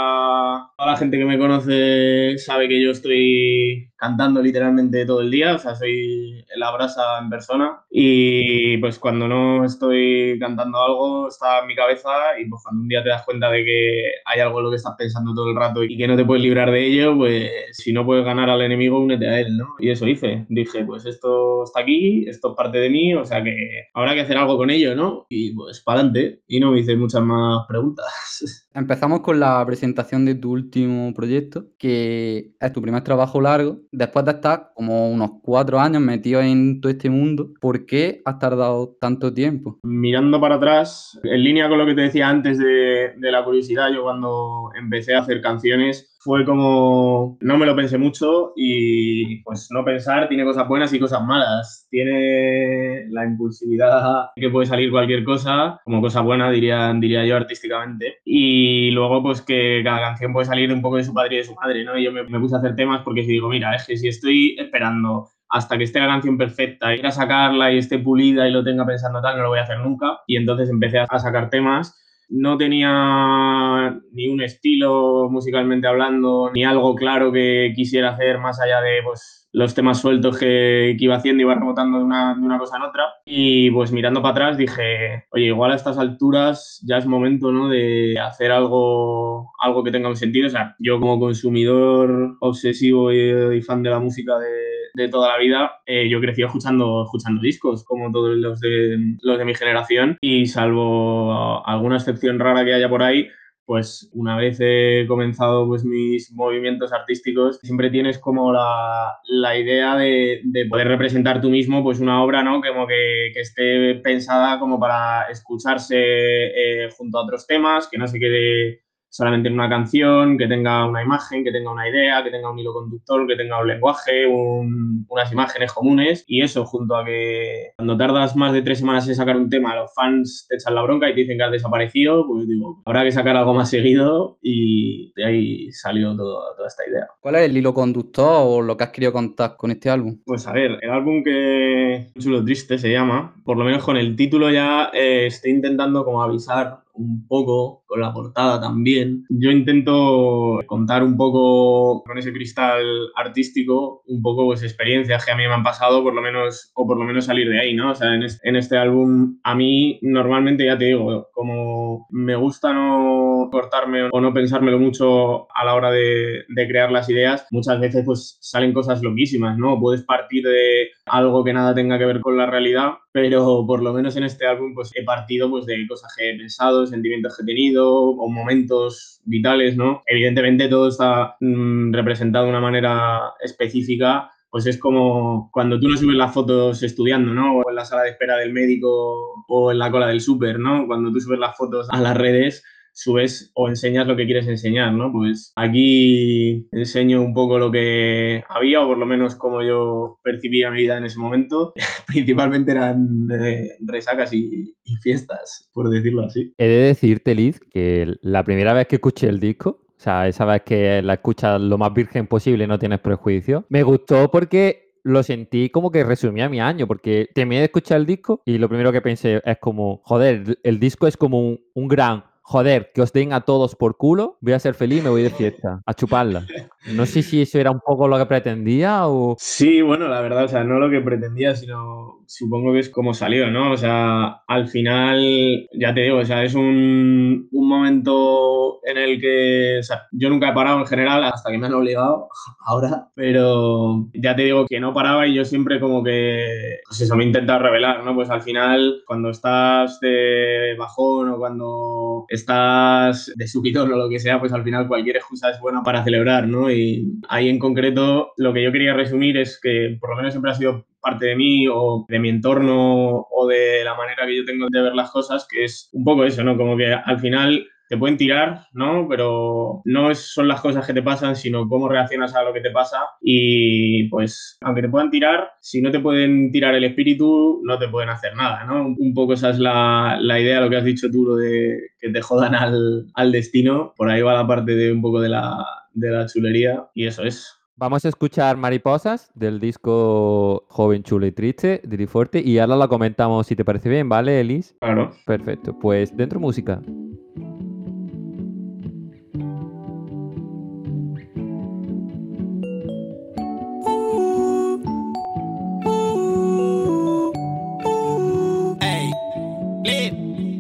toda 0.76 0.90
la 0.90 0.96
gente 0.96 1.18
que 1.18 1.24
me 1.24 1.38
conoce 1.38 2.36
sabe 2.38 2.68
que 2.68 2.82
yo 2.82 2.90
estoy 2.90 3.90
cantando 4.04 4.42
literalmente 4.42 5.06
todo 5.06 5.22
el 5.22 5.30
día, 5.30 5.54
o 5.54 5.58
sea, 5.58 5.74
soy 5.74 6.44
la 6.56 6.70
brasa 6.72 7.18
en 7.22 7.30
persona 7.30 7.82
y 7.90 8.76
pues 8.76 8.98
cuando 8.98 9.26
no 9.26 9.64
estoy 9.64 10.38
cantando 10.38 10.78
algo 10.78 11.28
está 11.28 11.60
en 11.60 11.68
mi 11.68 11.74
cabeza 11.74 12.10
y 12.38 12.44
pues 12.44 12.62
cuando 12.62 12.82
un 12.82 12.88
día 12.88 13.02
te 13.02 13.08
das 13.08 13.24
cuenta 13.24 13.50
de 13.50 13.64
que 13.64 14.10
hay 14.26 14.40
algo 14.40 14.58
en 14.58 14.64
lo 14.64 14.70
que 14.70 14.76
estás 14.76 14.94
pensando 14.98 15.34
todo 15.34 15.48
el 15.48 15.56
rato 15.56 15.82
y 15.82 15.96
que 15.96 16.06
no 16.06 16.16
te 16.16 16.24
puedes 16.26 16.42
librar 16.42 16.70
de 16.70 16.86
ello, 16.86 17.16
pues 17.16 17.50
si 17.72 17.94
no 17.94 18.04
puedes 18.04 18.26
ganar 18.26 18.50
al 18.50 18.60
enemigo, 18.60 19.00
únete 19.00 19.26
a 19.26 19.40
él, 19.40 19.56
¿no? 19.56 19.74
Y 19.78 19.88
eso 19.88 20.06
hice, 20.06 20.44
dije, 20.50 20.84
pues 20.84 21.06
esto 21.06 21.64
está 21.64 21.80
aquí, 21.80 22.28
esto 22.28 22.50
es 22.50 22.56
parte 22.56 22.76
de 22.78 22.90
mí, 22.90 23.14
o 23.14 23.24
sea 23.24 23.42
que 23.42 23.56
habrá 23.94 24.12
que 24.12 24.20
hacer 24.20 24.36
algo 24.36 24.58
con 24.58 24.68
ello, 24.68 24.94
¿no? 24.94 25.24
Y 25.30 25.54
pues 25.54 25.80
para 25.80 26.00
adelante 26.00 26.42
y 26.46 26.60
no 26.60 26.72
me 26.72 26.80
hice 26.80 26.94
muchas 26.94 27.22
más 27.22 27.64
preguntas. 27.66 28.60
Empezamos 28.76 29.20
con 29.20 29.38
la 29.38 29.64
presentación 29.64 30.24
de 30.24 30.34
tu 30.34 30.50
último 30.50 31.14
proyecto, 31.14 31.66
que 31.78 32.54
es 32.58 32.72
tu 32.72 32.82
primer 32.82 33.04
trabajo 33.04 33.40
largo. 33.40 33.78
Después 33.92 34.24
de 34.24 34.32
estar 34.32 34.72
como 34.74 35.10
unos 35.10 35.30
cuatro 35.42 35.78
años 35.78 36.02
metido 36.02 36.40
en 36.40 36.80
todo 36.80 36.90
este 36.90 37.08
mundo, 37.08 37.52
¿por 37.60 37.86
qué 37.86 38.20
has 38.24 38.40
tardado 38.40 38.96
tanto 39.00 39.32
tiempo? 39.32 39.78
Mirando 39.84 40.40
para 40.40 40.56
atrás, 40.56 41.20
en 41.22 41.44
línea 41.44 41.68
con 41.68 41.78
lo 41.78 41.86
que 41.86 41.94
te 41.94 42.00
decía 42.00 42.28
antes 42.28 42.58
de, 42.58 43.14
de 43.16 43.30
la 43.30 43.44
curiosidad, 43.44 43.92
yo 43.94 44.02
cuando 44.02 44.70
empecé 44.76 45.14
a 45.14 45.20
hacer 45.20 45.40
canciones 45.40 46.13
fue 46.24 46.42
como, 46.46 47.36
no 47.42 47.58
me 47.58 47.66
lo 47.66 47.76
pensé 47.76 47.98
mucho 47.98 48.54
y 48.56 49.42
pues 49.42 49.68
no 49.70 49.84
pensar 49.84 50.26
tiene 50.26 50.44
cosas 50.44 50.66
buenas 50.66 50.90
y 50.94 50.98
cosas 50.98 51.22
malas. 51.22 51.86
Tiene 51.90 53.04
la 53.10 53.26
impulsividad 53.26 54.30
que 54.34 54.48
puede 54.48 54.64
salir 54.64 54.90
cualquier 54.90 55.22
cosa, 55.22 55.78
como 55.84 56.00
cosa 56.00 56.22
buena 56.22 56.50
diría, 56.50 56.94
diría 56.98 57.26
yo 57.26 57.36
artísticamente. 57.36 58.20
Y 58.24 58.90
luego 58.92 59.22
pues 59.22 59.42
que 59.42 59.82
cada 59.84 60.00
canción 60.00 60.32
puede 60.32 60.46
salir 60.46 60.72
un 60.72 60.80
poco 60.80 60.96
de 60.96 61.04
su 61.04 61.12
padre 61.12 61.34
y 61.34 61.38
de 61.38 61.44
su 61.44 61.54
madre, 61.56 61.84
¿no? 61.84 61.98
Y 61.98 62.04
yo 62.04 62.12
me, 62.12 62.22
me 62.22 62.40
puse 62.40 62.54
a 62.54 62.58
hacer 62.58 62.74
temas 62.74 63.02
porque 63.04 63.22
si 63.22 63.32
digo, 63.32 63.50
mira, 63.50 63.76
es 63.76 63.86
que 63.86 63.98
si 63.98 64.08
estoy 64.08 64.56
esperando 64.58 65.28
hasta 65.50 65.76
que 65.76 65.84
esté 65.84 66.00
la 66.00 66.06
canción 66.06 66.38
perfecta, 66.38 66.94
ir 66.94 67.06
a 67.06 67.10
sacarla 67.10 67.70
y 67.70 67.78
esté 67.78 67.98
pulida 67.98 68.48
y 68.48 68.50
lo 68.50 68.64
tenga 68.64 68.86
pensando 68.86 69.20
tal, 69.20 69.36
no 69.36 69.42
lo 69.42 69.48
voy 69.50 69.58
a 69.58 69.64
hacer 69.64 69.78
nunca. 69.78 70.20
Y 70.26 70.36
entonces 70.36 70.70
empecé 70.70 71.00
a 71.00 71.18
sacar 71.18 71.50
temas 71.50 72.00
no 72.28 72.56
tenía 72.56 74.00
ni 74.12 74.28
un 74.28 74.42
estilo 74.42 75.28
musicalmente 75.30 75.86
hablando, 75.86 76.50
ni 76.52 76.64
algo 76.64 76.94
claro 76.94 77.32
que 77.32 77.72
quisiera 77.74 78.10
hacer 78.10 78.38
más 78.38 78.60
allá 78.60 78.80
de 78.80 79.02
pues, 79.04 79.43
los 79.54 79.72
temas 79.72 80.00
sueltos 80.00 80.36
que, 80.36 80.96
que 80.98 81.04
iba 81.04 81.14
haciendo, 81.14 81.42
iba 81.42 81.54
rebotando 81.54 81.98
de 81.98 82.04
una, 82.04 82.34
de 82.34 82.40
una, 82.40 82.58
cosa 82.58 82.76
en 82.76 82.82
otra. 82.82 83.04
Y 83.24 83.70
pues 83.70 83.92
mirando 83.92 84.20
para 84.20 84.32
atrás 84.32 84.58
dije, 84.58 85.26
oye, 85.30 85.46
igual 85.46 85.70
a 85.70 85.76
estas 85.76 85.96
alturas 85.96 86.82
ya 86.84 86.98
es 86.98 87.06
momento 87.06 87.52
¿no? 87.52 87.68
de 87.68 88.18
hacer 88.18 88.50
algo, 88.50 89.52
algo 89.60 89.84
que 89.84 89.92
tenga 89.92 90.08
un 90.08 90.16
sentido. 90.16 90.48
O 90.48 90.50
sea, 90.50 90.74
yo 90.80 90.98
como 90.98 91.20
consumidor 91.20 92.36
obsesivo 92.40 93.12
y, 93.12 93.56
y 93.56 93.62
fan 93.62 93.84
de 93.84 93.90
la 93.90 94.00
música 94.00 94.36
de, 94.40 94.74
de 94.94 95.08
toda 95.08 95.28
la 95.28 95.38
vida, 95.38 95.72
eh, 95.86 96.08
yo 96.08 96.20
crecí 96.20 96.42
escuchando, 96.42 97.04
escuchando 97.04 97.40
discos, 97.40 97.84
como 97.84 98.10
todos 98.10 98.36
los 98.36 98.60
de, 98.60 99.16
los 99.22 99.38
de 99.38 99.44
mi 99.44 99.54
generación, 99.54 100.16
y 100.20 100.46
salvo 100.46 101.66
alguna 101.66 101.96
excepción 101.96 102.38
rara 102.38 102.64
que 102.64 102.74
haya 102.74 102.88
por 102.88 103.02
ahí, 103.02 103.28
pues 103.66 104.10
una 104.12 104.36
vez 104.36 104.58
he 104.60 105.06
comenzado 105.08 105.66
pues 105.66 105.84
mis 105.84 106.30
movimientos 106.32 106.92
artísticos, 106.92 107.58
siempre 107.62 107.90
tienes 107.90 108.18
como 108.18 108.52
la, 108.52 109.18
la 109.26 109.58
idea 109.58 109.96
de, 109.96 110.42
de, 110.44 110.66
poder 110.66 110.88
representar 110.88 111.40
tú 111.40 111.50
mismo 111.50 111.82
pues 111.82 112.00
una 112.00 112.22
obra, 112.22 112.42
¿no? 112.42 112.60
Como 112.60 112.86
que, 112.86 113.30
que 113.32 113.40
esté 113.40 113.94
pensada 113.96 114.58
como 114.58 114.78
para 114.78 115.24
escucharse 115.30 115.96
eh, 115.96 116.88
junto 116.96 117.18
a 117.18 117.24
otros 117.24 117.46
temas, 117.46 117.88
que 117.90 117.98
no 117.98 118.06
se 118.06 118.18
quede 118.18 118.83
solamente 119.14 119.48
en 119.48 119.54
una 119.54 119.68
canción, 119.68 120.36
que 120.36 120.48
tenga 120.48 120.84
una 120.86 121.00
imagen, 121.00 121.44
que 121.44 121.52
tenga 121.52 121.70
una 121.70 121.88
idea, 121.88 122.24
que 122.24 122.32
tenga 122.32 122.50
un 122.50 122.58
hilo 122.58 122.72
conductor, 122.72 123.24
que 123.28 123.36
tenga 123.36 123.60
un 123.60 123.68
lenguaje, 123.68 124.26
un, 124.26 125.06
unas 125.08 125.30
imágenes 125.30 125.72
comunes. 125.72 126.24
Y 126.26 126.42
eso, 126.42 126.64
junto 126.64 126.96
a 126.96 127.04
que 127.04 127.74
cuando 127.76 127.96
tardas 127.96 128.34
más 128.34 128.52
de 128.52 128.62
tres 128.62 128.80
semanas 128.80 129.06
en 129.06 129.14
sacar 129.14 129.36
un 129.36 129.48
tema, 129.48 129.76
los 129.76 129.94
fans 129.94 130.46
te 130.48 130.56
echan 130.56 130.74
la 130.74 130.82
bronca 130.82 131.08
y 131.08 131.14
te 131.14 131.20
dicen 131.20 131.38
que 131.38 131.44
has 131.44 131.52
desaparecido, 131.52 132.26
pues 132.26 132.48
digo, 132.48 132.82
habrá 132.86 133.04
que 133.04 133.12
sacar 133.12 133.36
algo 133.36 133.54
más 133.54 133.70
seguido 133.70 134.36
y 134.42 135.12
de 135.14 135.24
ahí 135.24 135.70
salió 135.70 136.16
todo, 136.16 136.40
toda 136.56 136.66
esta 136.66 136.82
idea. 136.88 137.06
¿Cuál 137.20 137.36
es 137.36 137.42
el 137.42 137.56
hilo 137.56 137.72
conductor 137.72 138.42
o 138.44 138.62
lo 138.62 138.76
que 138.76 138.82
has 138.82 138.90
querido 138.90 139.12
contar 139.12 139.56
con 139.56 139.70
este 139.70 139.90
álbum? 139.90 140.18
Pues 140.24 140.44
a 140.48 140.52
ver, 140.52 140.76
el 140.82 140.90
álbum 140.90 141.22
que 141.22 142.08
Chulo 142.18 142.44
Triste 142.44 142.78
se 142.78 142.90
llama, 142.90 143.36
por 143.44 143.56
lo 143.56 143.64
menos 143.64 143.84
con 143.84 143.96
el 143.96 144.16
título 144.16 144.50
ya 144.50 144.90
eh, 144.92 145.26
estoy 145.26 145.52
intentando 145.52 146.04
como 146.04 146.20
avisar 146.20 146.83
un 146.94 147.26
poco, 147.26 147.84
con 147.86 148.00
la 148.00 148.12
portada 148.12 148.60
también. 148.60 149.24
Yo 149.28 149.50
intento 149.50 150.60
contar 150.66 151.02
un 151.02 151.16
poco 151.16 152.02
con 152.04 152.18
ese 152.18 152.32
cristal 152.32 152.84
artístico, 153.16 154.02
un 154.06 154.22
poco 154.22 154.44
pues 154.46 154.62
experiencias 154.62 155.24
que 155.24 155.32
a 155.32 155.36
mí 155.36 155.46
me 155.46 155.54
han 155.54 155.62
pasado, 155.62 156.02
por 156.02 156.14
lo 156.14 156.22
menos, 156.22 156.70
o 156.74 156.86
por 156.86 156.98
lo 156.98 157.04
menos 157.04 157.26
salir 157.26 157.48
de 157.48 157.60
ahí, 157.60 157.74
¿no? 157.74 157.90
O 157.90 157.94
sea, 157.94 158.14
en 158.14 158.56
este, 158.56 158.76
álbum, 158.78 159.38
a 159.42 159.54
mí 159.54 159.98
normalmente, 160.02 160.64
ya 160.64 160.78
te 160.78 160.86
digo, 160.86 161.28
como 161.32 162.06
me 162.10 162.36
gusta 162.36 162.72
no 162.72 163.48
cortarme 163.50 164.08
o 164.10 164.20
no 164.20 164.32
pensármelo 164.32 164.78
mucho 164.78 165.46
a 165.54 165.64
la 165.64 165.74
hora 165.74 165.90
de, 165.90 166.44
de 166.48 166.68
crear 166.68 166.90
las 166.90 167.08
ideas, 167.08 167.46
muchas 167.50 167.80
veces 167.80 168.04
pues 168.04 168.38
salen 168.40 168.72
cosas 168.72 169.02
loquísimas, 169.02 169.58
¿no? 169.58 169.78
Puedes 169.78 170.02
partir 170.04 170.44
de 170.44 170.88
algo 171.06 171.44
que 171.44 171.52
nada 171.52 171.74
tenga 171.74 171.98
que 171.98 172.06
ver 172.06 172.20
con 172.20 172.36
la 172.36 172.46
realidad, 172.46 172.94
pero 173.14 173.64
por 173.64 173.80
lo 173.80 173.92
menos 173.92 174.16
en 174.16 174.24
este 174.24 174.44
álbum 174.44 174.74
pues 174.74 174.90
he 174.96 175.04
partido 175.04 175.48
pues 175.48 175.66
de 175.66 175.86
cosas 175.86 176.12
que 176.16 176.30
he 176.30 176.36
pensado, 176.36 176.84
sentimientos 176.84 177.36
que 177.36 177.44
he 177.44 177.46
tenido 177.46 177.88
o 177.88 178.28
momentos 178.28 179.20
vitales, 179.24 179.76
¿no? 179.76 180.02
Evidentemente 180.08 180.68
todo 180.68 180.88
está 180.88 181.36
mmm, 181.38 181.92
representado 181.92 182.46
de 182.46 182.50
una 182.50 182.60
manera 182.60 183.20
específica, 183.40 184.32
pues 184.50 184.66
es 184.66 184.78
como 184.78 185.48
cuando 185.52 185.78
tú 185.78 185.86
no 185.86 185.96
subes 185.96 186.16
las 186.16 186.34
fotos 186.34 186.82
estudiando, 186.82 187.32
¿no? 187.32 187.58
O 187.58 187.70
en 187.70 187.76
la 187.76 187.84
sala 187.84 188.02
de 188.02 188.10
espera 188.10 188.36
del 188.38 188.52
médico 188.52 189.44
o 189.46 189.70
en 189.70 189.78
la 189.78 189.92
cola 189.92 190.08
del 190.08 190.20
súper, 190.20 190.58
¿no? 190.58 190.88
Cuando 190.88 191.12
tú 191.12 191.20
subes 191.20 191.38
las 191.38 191.56
fotos 191.56 191.86
a 191.90 192.00
las 192.00 192.16
redes, 192.16 192.64
subes 192.94 193.50
o 193.54 193.68
enseñas 193.68 194.06
lo 194.06 194.16
que 194.16 194.24
quieres 194.24 194.46
enseñar, 194.46 194.92
¿no? 194.92 195.12
Pues 195.12 195.52
aquí 195.56 196.66
enseño 196.72 197.20
un 197.20 197.34
poco 197.34 197.58
lo 197.58 197.70
que 197.70 198.42
había, 198.48 198.80
o 198.80 198.86
por 198.86 198.98
lo 198.98 199.04
menos 199.04 199.34
como 199.34 199.62
yo 199.62 200.18
percibía 200.22 200.70
mi 200.70 200.82
vida 200.82 200.96
en 200.96 201.04
ese 201.04 201.18
momento. 201.18 201.74
Principalmente 202.06 202.72
eran 202.72 203.28
eh, 203.30 203.70
resacas 203.80 204.32
y, 204.32 204.74
y, 204.84 204.96
fiestas, 205.02 205.68
por 205.74 205.90
decirlo 205.90 206.24
así. 206.24 206.54
He 206.56 206.66
de 206.66 206.86
decirte, 206.86 207.34
Liz, 207.34 207.60
que 207.70 208.14
la 208.22 208.44
primera 208.44 208.72
vez 208.72 208.86
que 208.86 208.96
escuché 208.96 209.28
el 209.28 209.40
disco, 209.40 209.80
o 209.96 210.00
sea, 210.00 210.28
esa 210.28 210.44
vez 210.44 210.62
que 210.62 211.02
la 211.02 211.14
escuchas 211.14 211.60
lo 211.60 211.76
más 211.78 211.92
virgen 211.92 212.26
posible, 212.26 212.66
no 212.66 212.78
tienes 212.78 213.00
prejuicio, 213.00 213.66
me 213.68 213.82
gustó 213.82 214.30
porque 214.30 214.84
lo 215.02 215.22
sentí 215.22 215.68
como 215.68 215.90
que 215.90 216.04
resumía 216.04 216.48
mi 216.48 216.60
año, 216.60 216.86
porque 216.86 217.28
terminé 217.34 217.60
de 217.60 217.66
escuchar 217.66 217.98
el 217.98 218.06
disco 218.06 218.40
y 218.44 218.58
lo 218.58 218.68
primero 218.68 218.92
que 218.92 219.02
pensé 219.02 219.42
es 219.44 219.58
como, 219.58 220.00
joder, 220.04 220.58
el 220.62 220.80
disco 220.80 221.06
es 221.06 221.16
como 221.16 221.40
un, 221.40 221.60
un 221.74 221.88
gran 221.88 222.24
joder, 222.46 222.92
que 222.94 223.00
os 223.00 223.12
den 223.12 223.32
a 223.32 223.40
todos 223.40 223.74
por 223.74 223.96
culo, 223.96 224.36
voy 224.42 224.52
a 224.52 224.58
ser 224.58 224.74
feliz 224.74 225.02
me 225.02 225.08
voy 225.08 225.22
de 225.22 225.30
fiesta, 225.30 225.80
a 225.84 225.94
chuparla. 225.94 226.46
No 226.92 227.06
sé 227.06 227.22
si 227.22 227.40
eso 227.40 227.58
era 227.58 227.70
un 227.70 227.80
poco 227.80 228.06
lo 228.06 228.18
que 228.18 228.26
pretendía 228.26 229.08
o... 229.08 229.34
Sí, 229.38 229.80
bueno, 229.80 230.08
la 230.08 230.20
verdad, 230.20 230.44
o 230.44 230.48
sea, 230.48 230.62
no 230.62 230.78
lo 230.78 230.90
que 230.90 231.00
pretendía, 231.00 231.56
sino 231.56 232.22
supongo 232.26 232.72
que 232.72 232.80
es 232.80 232.90
como 232.90 233.14
salió, 233.14 233.50
¿no? 233.50 233.72
O 233.72 233.76
sea, 233.76 234.42
al 234.46 234.68
final, 234.68 235.68
ya 235.72 235.94
te 235.94 236.02
digo, 236.02 236.18
o 236.18 236.24
sea, 236.24 236.44
es 236.44 236.54
un, 236.54 237.48
un 237.50 237.68
momento 237.68 238.80
en 238.84 238.98
el 238.98 239.20
que, 239.20 239.78
o 239.80 239.82
sea, 239.82 240.02
yo 240.12 240.28
nunca 240.28 240.50
he 240.50 240.54
parado 240.54 240.78
en 240.78 240.86
general 240.86 241.24
hasta 241.24 241.50
que 241.50 241.58
me 241.58 241.66
han 241.66 241.74
obligado 241.74 242.28
ahora, 242.66 243.08
pero 243.14 244.08
ya 244.14 244.36
te 244.36 244.42
digo 244.42 244.66
que 244.66 244.80
no 244.80 244.92
paraba 244.92 245.26
y 245.26 245.34
yo 245.34 245.44
siempre 245.44 245.80
como 245.80 246.02
que, 246.02 246.78
pues 246.86 247.00
eso, 247.00 247.16
me 247.16 247.24
he 247.24 247.26
intentado 247.26 247.60
revelar, 247.60 248.04
¿no? 248.04 248.14
Pues 248.14 248.30
al 248.30 248.42
final, 248.42 249.02
cuando 249.06 249.30
estás 249.30 250.00
de 250.00 250.74
bajón 250.78 251.30
o 251.30 251.38
cuando 251.38 252.26
estás 252.28 253.32
de 253.36 253.46
subidón 253.46 253.92
o 253.92 253.96
lo 253.96 254.08
que 254.08 254.18
sea, 254.18 254.38
pues 254.38 254.52
al 254.52 254.64
final 254.64 254.88
cualquier 254.88 255.16
excusa 255.16 255.50
es 255.50 255.60
buena 255.60 255.82
para 255.82 256.04
celebrar, 256.04 256.46
¿no? 256.46 256.70
Y 256.70 257.20
ahí 257.28 257.48
en 257.48 257.58
concreto 257.58 258.32
lo 258.36 258.52
que 258.52 258.62
yo 258.62 258.72
quería 258.72 258.94
resumir 258.94 259.36
es 259.36 259.58
que 259.60 259.96
por 260.00 260.10
lo 260.10 260.16
menos 260.16 260.32
siempre 260.32 260.50
ha 260.50 260.54
sido 260.54 260.84
parte 261.04 261.26
de 261.26 261.36
mí 261.36 261.66
o 261.68 262.06
de 262.08 262.18
mi 262.18 262.30
entorno 262.30 263.26
o 263.30 263.46
de 263.46 263.84
la 263.84 263.94
manera 263.94 264.26
que 264.26 264.36
yo 264.36 264.44
tengo 264.44 264.66
de 264.70 264.80
ver 264.80 264.94
las 264.94 265.10
cosas, 265.10 265.46
que 265.48 265.64
es 265.64 265.90
un 265.92 266.04
poco 266.04 266.24
eso, 266.24 266.42
¿no? 266.42 266.56
Como 266.56 266.76
que 266.76 266.92
al 266.92 267.20
final 267.20 267.66
te 267.88 267.98
pueden 267.98 268.16
tirar, 268.16 268.66
¿no? 268.72 269.06
Pero 269.08 269.82
no 269.84 270.14
son 270.14 270.48
las 270.48 270.60
cosas 270.60 270.86
que 270.86 270.94
te 270.94 271.02
pasan, 271.02 271.36
sino 271.36 271.68
cómo 271.68 271.88
reaccionas 271.88 272.34
a 272.34 272.42
lo 272.42 272.52
que 272.52 272.60
te 272.60 272.70
pasa. 272.70 272.98
Y 273.20 274.08
pues, 274.08 274.56
aunque 274.62 274.82
te 274.82 274.88
puedan 274.88 275.10
tirar, 275.10 275.50
si 275.60 275.82
no 275.82 275.90
te 275.90 276.00
pueden 276.00 276.50
tirar 276.50 276.74
el 276.74 276.84
espíritu, 276.84 277.60
no 277.64 277.78
te 277.78 277.88
pueden 277.88 278.08
hacer 278.08 278.34
nada, 278.34 278.64
¿no? 278.64 278.86
Un 278.86 279.14
poco 279.14 279.34
esa 279.34 279.50
es 279.50 279.58
la, 279.58 280.16
la 280.20 280.40
idea, 280.40 280.60
lo 280.60 280.70
que 280.70 280.76
has 280.76 280.84
dicho 280.84 281.10
tú, 281.10 281.24
lo 281.24 281.36
de 281.36 281.78
que 282.00 282.10
te 282.10 282.22
jodan 282.22 282.54
al, 282.54 283.06
al 283.14 283.32
destino. 283.32 283.92
Por 283.96 284.10
ahí 284.10 284.22
va 284.22 284.34
la 284.34 284.46
parte 284.46 284.74
de 284.74 284.90
un 284.90 285.02
poco 285.02 285.20
de 285.20 285.28
la, 285.28 285.64
de 285.92 286.10
la 286.10 286.26
chulería 286.26 286.86
y 286.94 287.06
eso 287.06 287.22
es. 287.24 287.60
Vamos 287.76 288.04
a 288.04 288.08
escuchar 288.08 288.56
Mariposas 288.56 289.32
del 289.34 289.58
disco 289.58 290.64
Joven, 290.68 291.02
Chulo 291.02 291.26
y 291.26 291.32
Triste 291.32 291.80
de 291.82 291.96
Di 291.96 292.06
Forte 292.06 292.40
y 292.40 292.58
ahora 292.58 292.76
la 292.76 292.86
comentamos 292.86 293.48
si 293.48 293.56
te 293.56 293.64
parece 293.64 293.88
bien, 293.88 294.08
¿vale, 294.08 294.40
Elis? 294.40 294.76
Claro. 294.80 295.10
Perfecto, 295.26 295.76
pues 295.76 296.16
dentro 296.16 296.38
música. 296.38 296.80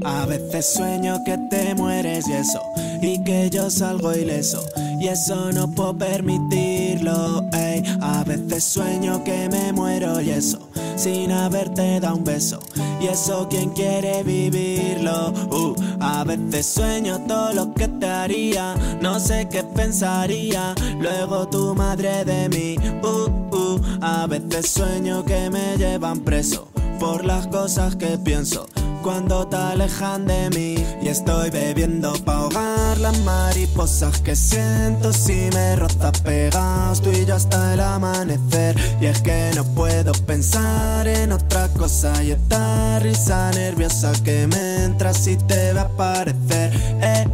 A 0.06 0.26
veces 0.26 0.74
sueño 0.74 1.18
que 1.24 1.38
te 1.48 1.74
mueres 1.76 2.28
y 2.28 2.32
eso, 2.32 2.60
y 3.00 3.22
que 3.24 3.50
yo 3.50 3.70
salgo 3.70 4.12
ileso 4.12 4.60
y 5.04 5.08
eso 5.08 5.52
no 5.52 5.70
puedo 5.70 5.96
permitirlo. 5.98 7.44
Ey. 7.52 7.82
A 8.00 8.24
veces 8.24 8.64
sueño 8.64 9.22
que 9.22 9.50
me 9.50 9.72
muero 9.72 10.20
y 10.20 10.30
eso, 10.30 10.58
sin 10.96 11.30
haberte 11.30 12.00
dado 12.00 12.16
un 12.16 12.24
beso, 12.24 12.58
y 13.00 13.08
eso 13.08 13.46
quien 13.48 13.70
quiere 13.70 14.22
vivirlo. 14.22 15.32
Uh, 15.50 15.74
a 16.00 16.24
veces 16.24 16.66
sueño 16.66 17.20
todo 17.26 17.52
lo 17.52 17.74
que 17.74 17.88
te 17.88 18.06
haría, 18.06 18.74
no 19.02 19.20
sé 19.20 19.46
qué 19.50 19.62
pensaría, 19.62 20.74
luego 20.98 21.48
tu 21.48 21.74
madre 21.74 22.24
de 22.24 22.48
mí. 22.48 22.76
Uh, 23.02 23.28
uh, 23.54 23.80
a 24.00 24.26
veces 24.26 24.70
sueño 24.70 25.22
que 25.24 25.50
me 25.50 25.76
llevan 25.76 26.20
preso 26.20 26.68
por 26.98 27.26
las 27.26 27.46
cosas 27.48 27.96
que 27.96 28.16
pienso 28.16 28.66
cuando 29.04 29.46
te 29.46 29.56
alejan 29.56 30.26
de 30.26 30.48
mí. 30.50 30.74
Y 31.02 31.08
estoy 31.08 31.50
bebiendo 31.50 32.14
pa 32.24 32.38
ahogar 32.38 32.98
las 32.98 33.16
mariposas 33.20 34.18
que 34.22 34.34
siento 34.34 35.12
si 35.12 35.50
me 35.52 35.76
rozas 35.76 36.18
pegados. 36.22 37.02
Tú 37.02 37.10
y 37.10 37.26
yo 37.26 37.34
hasta 37.34 37.74
el 37.74 37.80
amanecer. 37.80 38.74
Y 39.00 39.06
es 39.06 39.20
que 39.20 39.50
no 39.54 39.64
puedo 39.74 40.12
pensar 40.26 41.06
en 41.06 41.32
otra 41.32 41.68
cosa. 41.68 42.10
Y 42.24 42.32
esta 42.32 42.98
risa 43.00 43.50
nerviosa 43.52 44.12
que 44.24 44.46
me 44.46 44.84
entra 44.84 45.12
si 45.12 45.36
te 45.36 45.74
va 45.74 45.82
a 45.82 45.84
aparecer 45.84 46.72
eh 47.02 47.33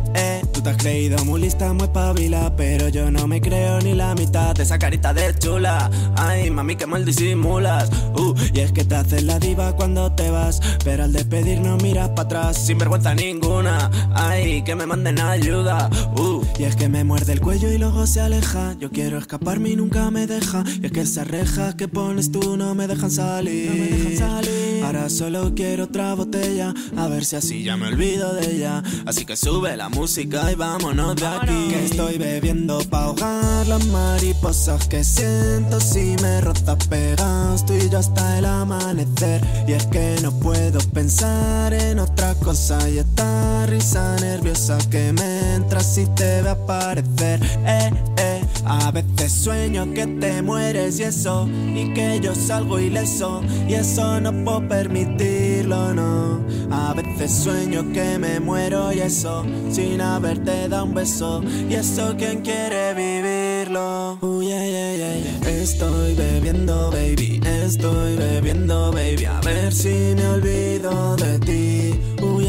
tú 0.60 0.64
te 0.64 0.70
has 0.70 0.76
creído 0.76 1.24
muy 1.24 1.40
lista 1.40 1.72
muy 1.72 1.88
pavila 1.88 2.54
pero 2.54 2.88
yo 2.88 3.10
no 3.10 3.26
me 3.26 3.40
creo 3.40 3.80
ni 3.80 3.94
la 3.94 4.14
mitad 4.14 4.54
de 4.54 4.64
esa 4.64 4.78
carita 4.78 5.14
de 5.14 5.34
chula 5.38 5.90
ay 6.16 6.50
mami 6.50 6.76
que 6.76 6.86
mal 6.86 7.04
disimulas 7.04 7.90
uh, 8.16 8.34
y 8.52 8.60
es 8.60 8.72
que 8.72 8.84
te 8.84 8.94
haces 8.94 9.22
la 9.22 9.38
diva 9.38 9.74
cuando 9.74 10.12
te 10.12 10.30
vas 10.30 10.60
pero 10.84 11.04
al 11.04 11.12
despedir 11.12 11.60
no 11.60 11.76
miras 11.78 12.10
para 12.10 12.22
atrás 12.22 12.66
sin 12.66 12.78
vergüenza 12.78 13.14
ninguna. 13.14 13.90
Ay, 14.14 14.62
que 14.62 14.74
me 14.74 14.86
manden 14.86 15.20
ayuda. 15.20 15.90
Uh, 16.16 16.42
y 16.58 16.64
es 16.64 16.76
que 16.76 16.88
me 16.88 17.04
muerde 17.04 17.32
el 17.32 17.40
cuello 17.40 17.70
y 17.70 17.78
luego 17.78 18.06
se 18.06 18.20
aleja. 18.20 18.74
Yo 18.78 18.90
quiero 18.90 19.18
escaparme 19.18 19.70
y 19.70 19.76
nunca 19.76 20.10
me 20.10 20.26
deja. 20.26 20.64
Y 20.82 20.86
es 20.86 20.92
que 20.92 21.00
esas 21.02 21.28
rejas 21.28 21.74
que 21.74 21.88
pones 21.88 22.32
tú 22.32 22.56
no 22.56 22.74
me 22.74 22.86
dejan 22.86 23.10
salir. 23.10 23.70
No 23.70 23.76
me 23.76 23.88
dejan 23.88 24.16
salir. 24.16 24.59
Ahora 24.90 25.08
solo 25.08 25.52
quiero 25.54 25.84
otra 25.84 26.14
botella. 26.16 26.74
A 26.96 27.06
ver 27.06 27.24
si 27.24 27.36
así 27.36 27.62
ya 27.62 27.76
me 27.76 27.86
olvido 27.86 28.34
de 28.34 28.56
ella. 28.56 28.82
Así 29.06 29.24
que 29.24 29.36
sube 29.36 29.76
la 29.76 29.88
música 29.88 30.50
y 30.50 30.56
vámonos 30.56 31.14
de 31.14 31.28
aquí. 31.28 31.68
Que 31.68 31.84
estoy 31.84 32.18
bebiendo 32.18 32.80
pa' 32.90 33.04
ahogar 33.04 33.68
las 33.68 33.86
mariposas 33.86 34.88
que 34.88 35.04
siento 35.04 35.78
si 35.78 36.16
me 36.20 36.40
rozas 36.40 36.88
pegados 36.88 37.64
tú 37.66 37.74
y 37.74 37.88
yo 37.88 38.00
hasta 38.00 38.38
el 38.38 38.44
amanecer. 38.46 39.40
Y 39.68 39.74
es 39.74 39.86
que 39.86 40.16
no 40.22 40.32
puedo 40.40 40.80
pensar 40.92 41.72
en 41.72 42.00
otra 42.00 42.34
cosa 42.34 42.76
y 42.90 42.98
esta 42.98 43.66
risa 43.66 44.16
nerviosa 44.16 44.76
que 44.90 45.12
me 45.12 45.54
entra 45.54 45.78
si 45.84 46.04
te 46.16 46.42
ve 46.42 46.50
aparecer. 46.50 47.40
Eh, 47.64 47.92
eh. 48.18 48.29
A 48.64 48.90
veces 48.90 49.32
sueño 49.32 49.92
que 49.94 50.06
te 50.06 50.42
mueres 50.42 50.98
y 51.00 51.04
eso, 51.04 51.48
y 51.74 51.92
que 51.94 52.20
yo 52.20 52.34
salgo 52.34 52.78
ileso, 52.78 53.42
y 53.68 53.74
eso 53.74 54.20
no 54.20 54.32
puedo 54.44 54.68
permitirlo, 54.68 55.94
no. 55.94 56.40
A 56.70 56.94
veces 56.94 57.32
sueño 57.32 57.92
que 57.92 58.18
me 58.18 58.38
muero 58.40 58.92
y 58.92 59.00
eso, 59.00 59.44
sin 59.70 60.00
haberte 60.00 60.68
dado 60.68 60.84
un 60.84 60.94
beso, 60.94 61.42
y 61.68 61.74
eso 61.74 62.14
quien 62.16 62.42
quiere 62.42 62.94
vivirlo. 62.94 64.18
Uh, 64.20 64.42
yeah, 64.42 64.64
yeah, 64.64 64.94
yeah. 64.94 65.50
Estoy 65.50 66.14
bebiendo, 66.14 66.90
baby, 66.90 67.40
estoy 67.44 68.16
bebiendo, 68.16 68.92
baby, 68.92 69.24
a 69.24 69.40
ver 69.40 69.72
si 69.72 70.14
me 70.16 70.26
olvido 70.26 71.16
de 71.16 71.38
ti. 71.40 72.00
Uh, 72.22 72.40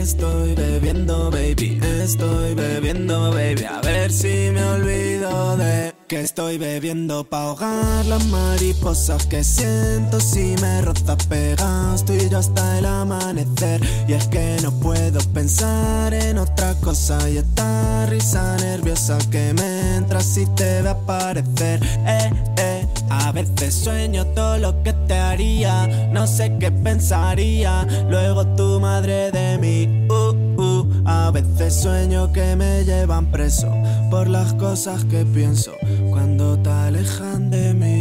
Estoy 0.00 0.54
bebiendo, 0.54 1.30
baby, 1.30 1.78
estoy 2.02 2.54
bebiendo, 2.54 3.30
baby, 3.32 3.64
a 3.64 3.82
ver 3.82 4.10
si 4.10 4.50
me 4.50 4.64
olvido 4.64 5.58
de 5.58 5.94
que 6.08 6.22
estoy 6.22 6.56
bebiendo 6.56 7.22
pa' 7.24 7.42
ahogar 7.42 8.06
las 8.06 8.24
mariposas 8.28 9.26
que 9.26 9.44
siento 9.44 10.18
si 10.18 10.54
me 10.62 10.80
rozas 10.80 11.26
pegados 11.26 12.06
tú 12.06 12.14
y 12.14 12.30
yo 12.30 12.38
hasta 12.38 12.78
el 12.78 12.86
amanecer. 12.86 13.82
Y 14.08 14.14
es 14.14 14.26
que 14.28 14.56
no 14.62 14.72
puedo 14.80 15.20
pensar 15.34 16.14
en 16.14 16.38
otra 16.38 16.74
cosa 16.76 17.18
y 17.28 17.36
esta 17.36 18.06
risa 18.06 18.56
nerviosa 18.56 19.18
que 19.30 19.52
me 19.52 19.96
entra 19.96 20.22
si 20.22 20.46
te 20.56 20.80
ve 20.80 20.88
aparecer. 20.88 21.84
Eh, 22.06 22.32
eh. 22.56 22.79
A 23.10 23.32
veces 23.32 23.74
sueño 23.74 24.24
todo 24.26 24.56
lo 24.58 24.82
que 24.84 24.92
te 24.92 25.14
haría, 25.14 25.88
no 26.12 26.26
sé 26.28 26.56
qué 26.60 26.70
pensaría, 26.70 27.86
luego 28.08 28.46
tu 28.56 28.78
madre 28.80 29.32
de 29.32 29.58
mí. 29.58 30.06
Uh, 30.08 30.60
uh. 30.60 31.02
A 31.04 31.30
veces 31.32 31.74
sueño 31.74 32.32
que 32.32 32.54
me 32.54 32.84
llevan 32.84 33.26
preso 33.26 33.68
por 34.10 34.28
las 34.28 34.54
cosas 34.54 35.04
que 35.04 35.24
pienso 35.24 35.72
cuando 36.10 36.56
te 36.58 36.70
alejan 36.70 37.50
de 37.50 37.74
mí. 37.74 37.99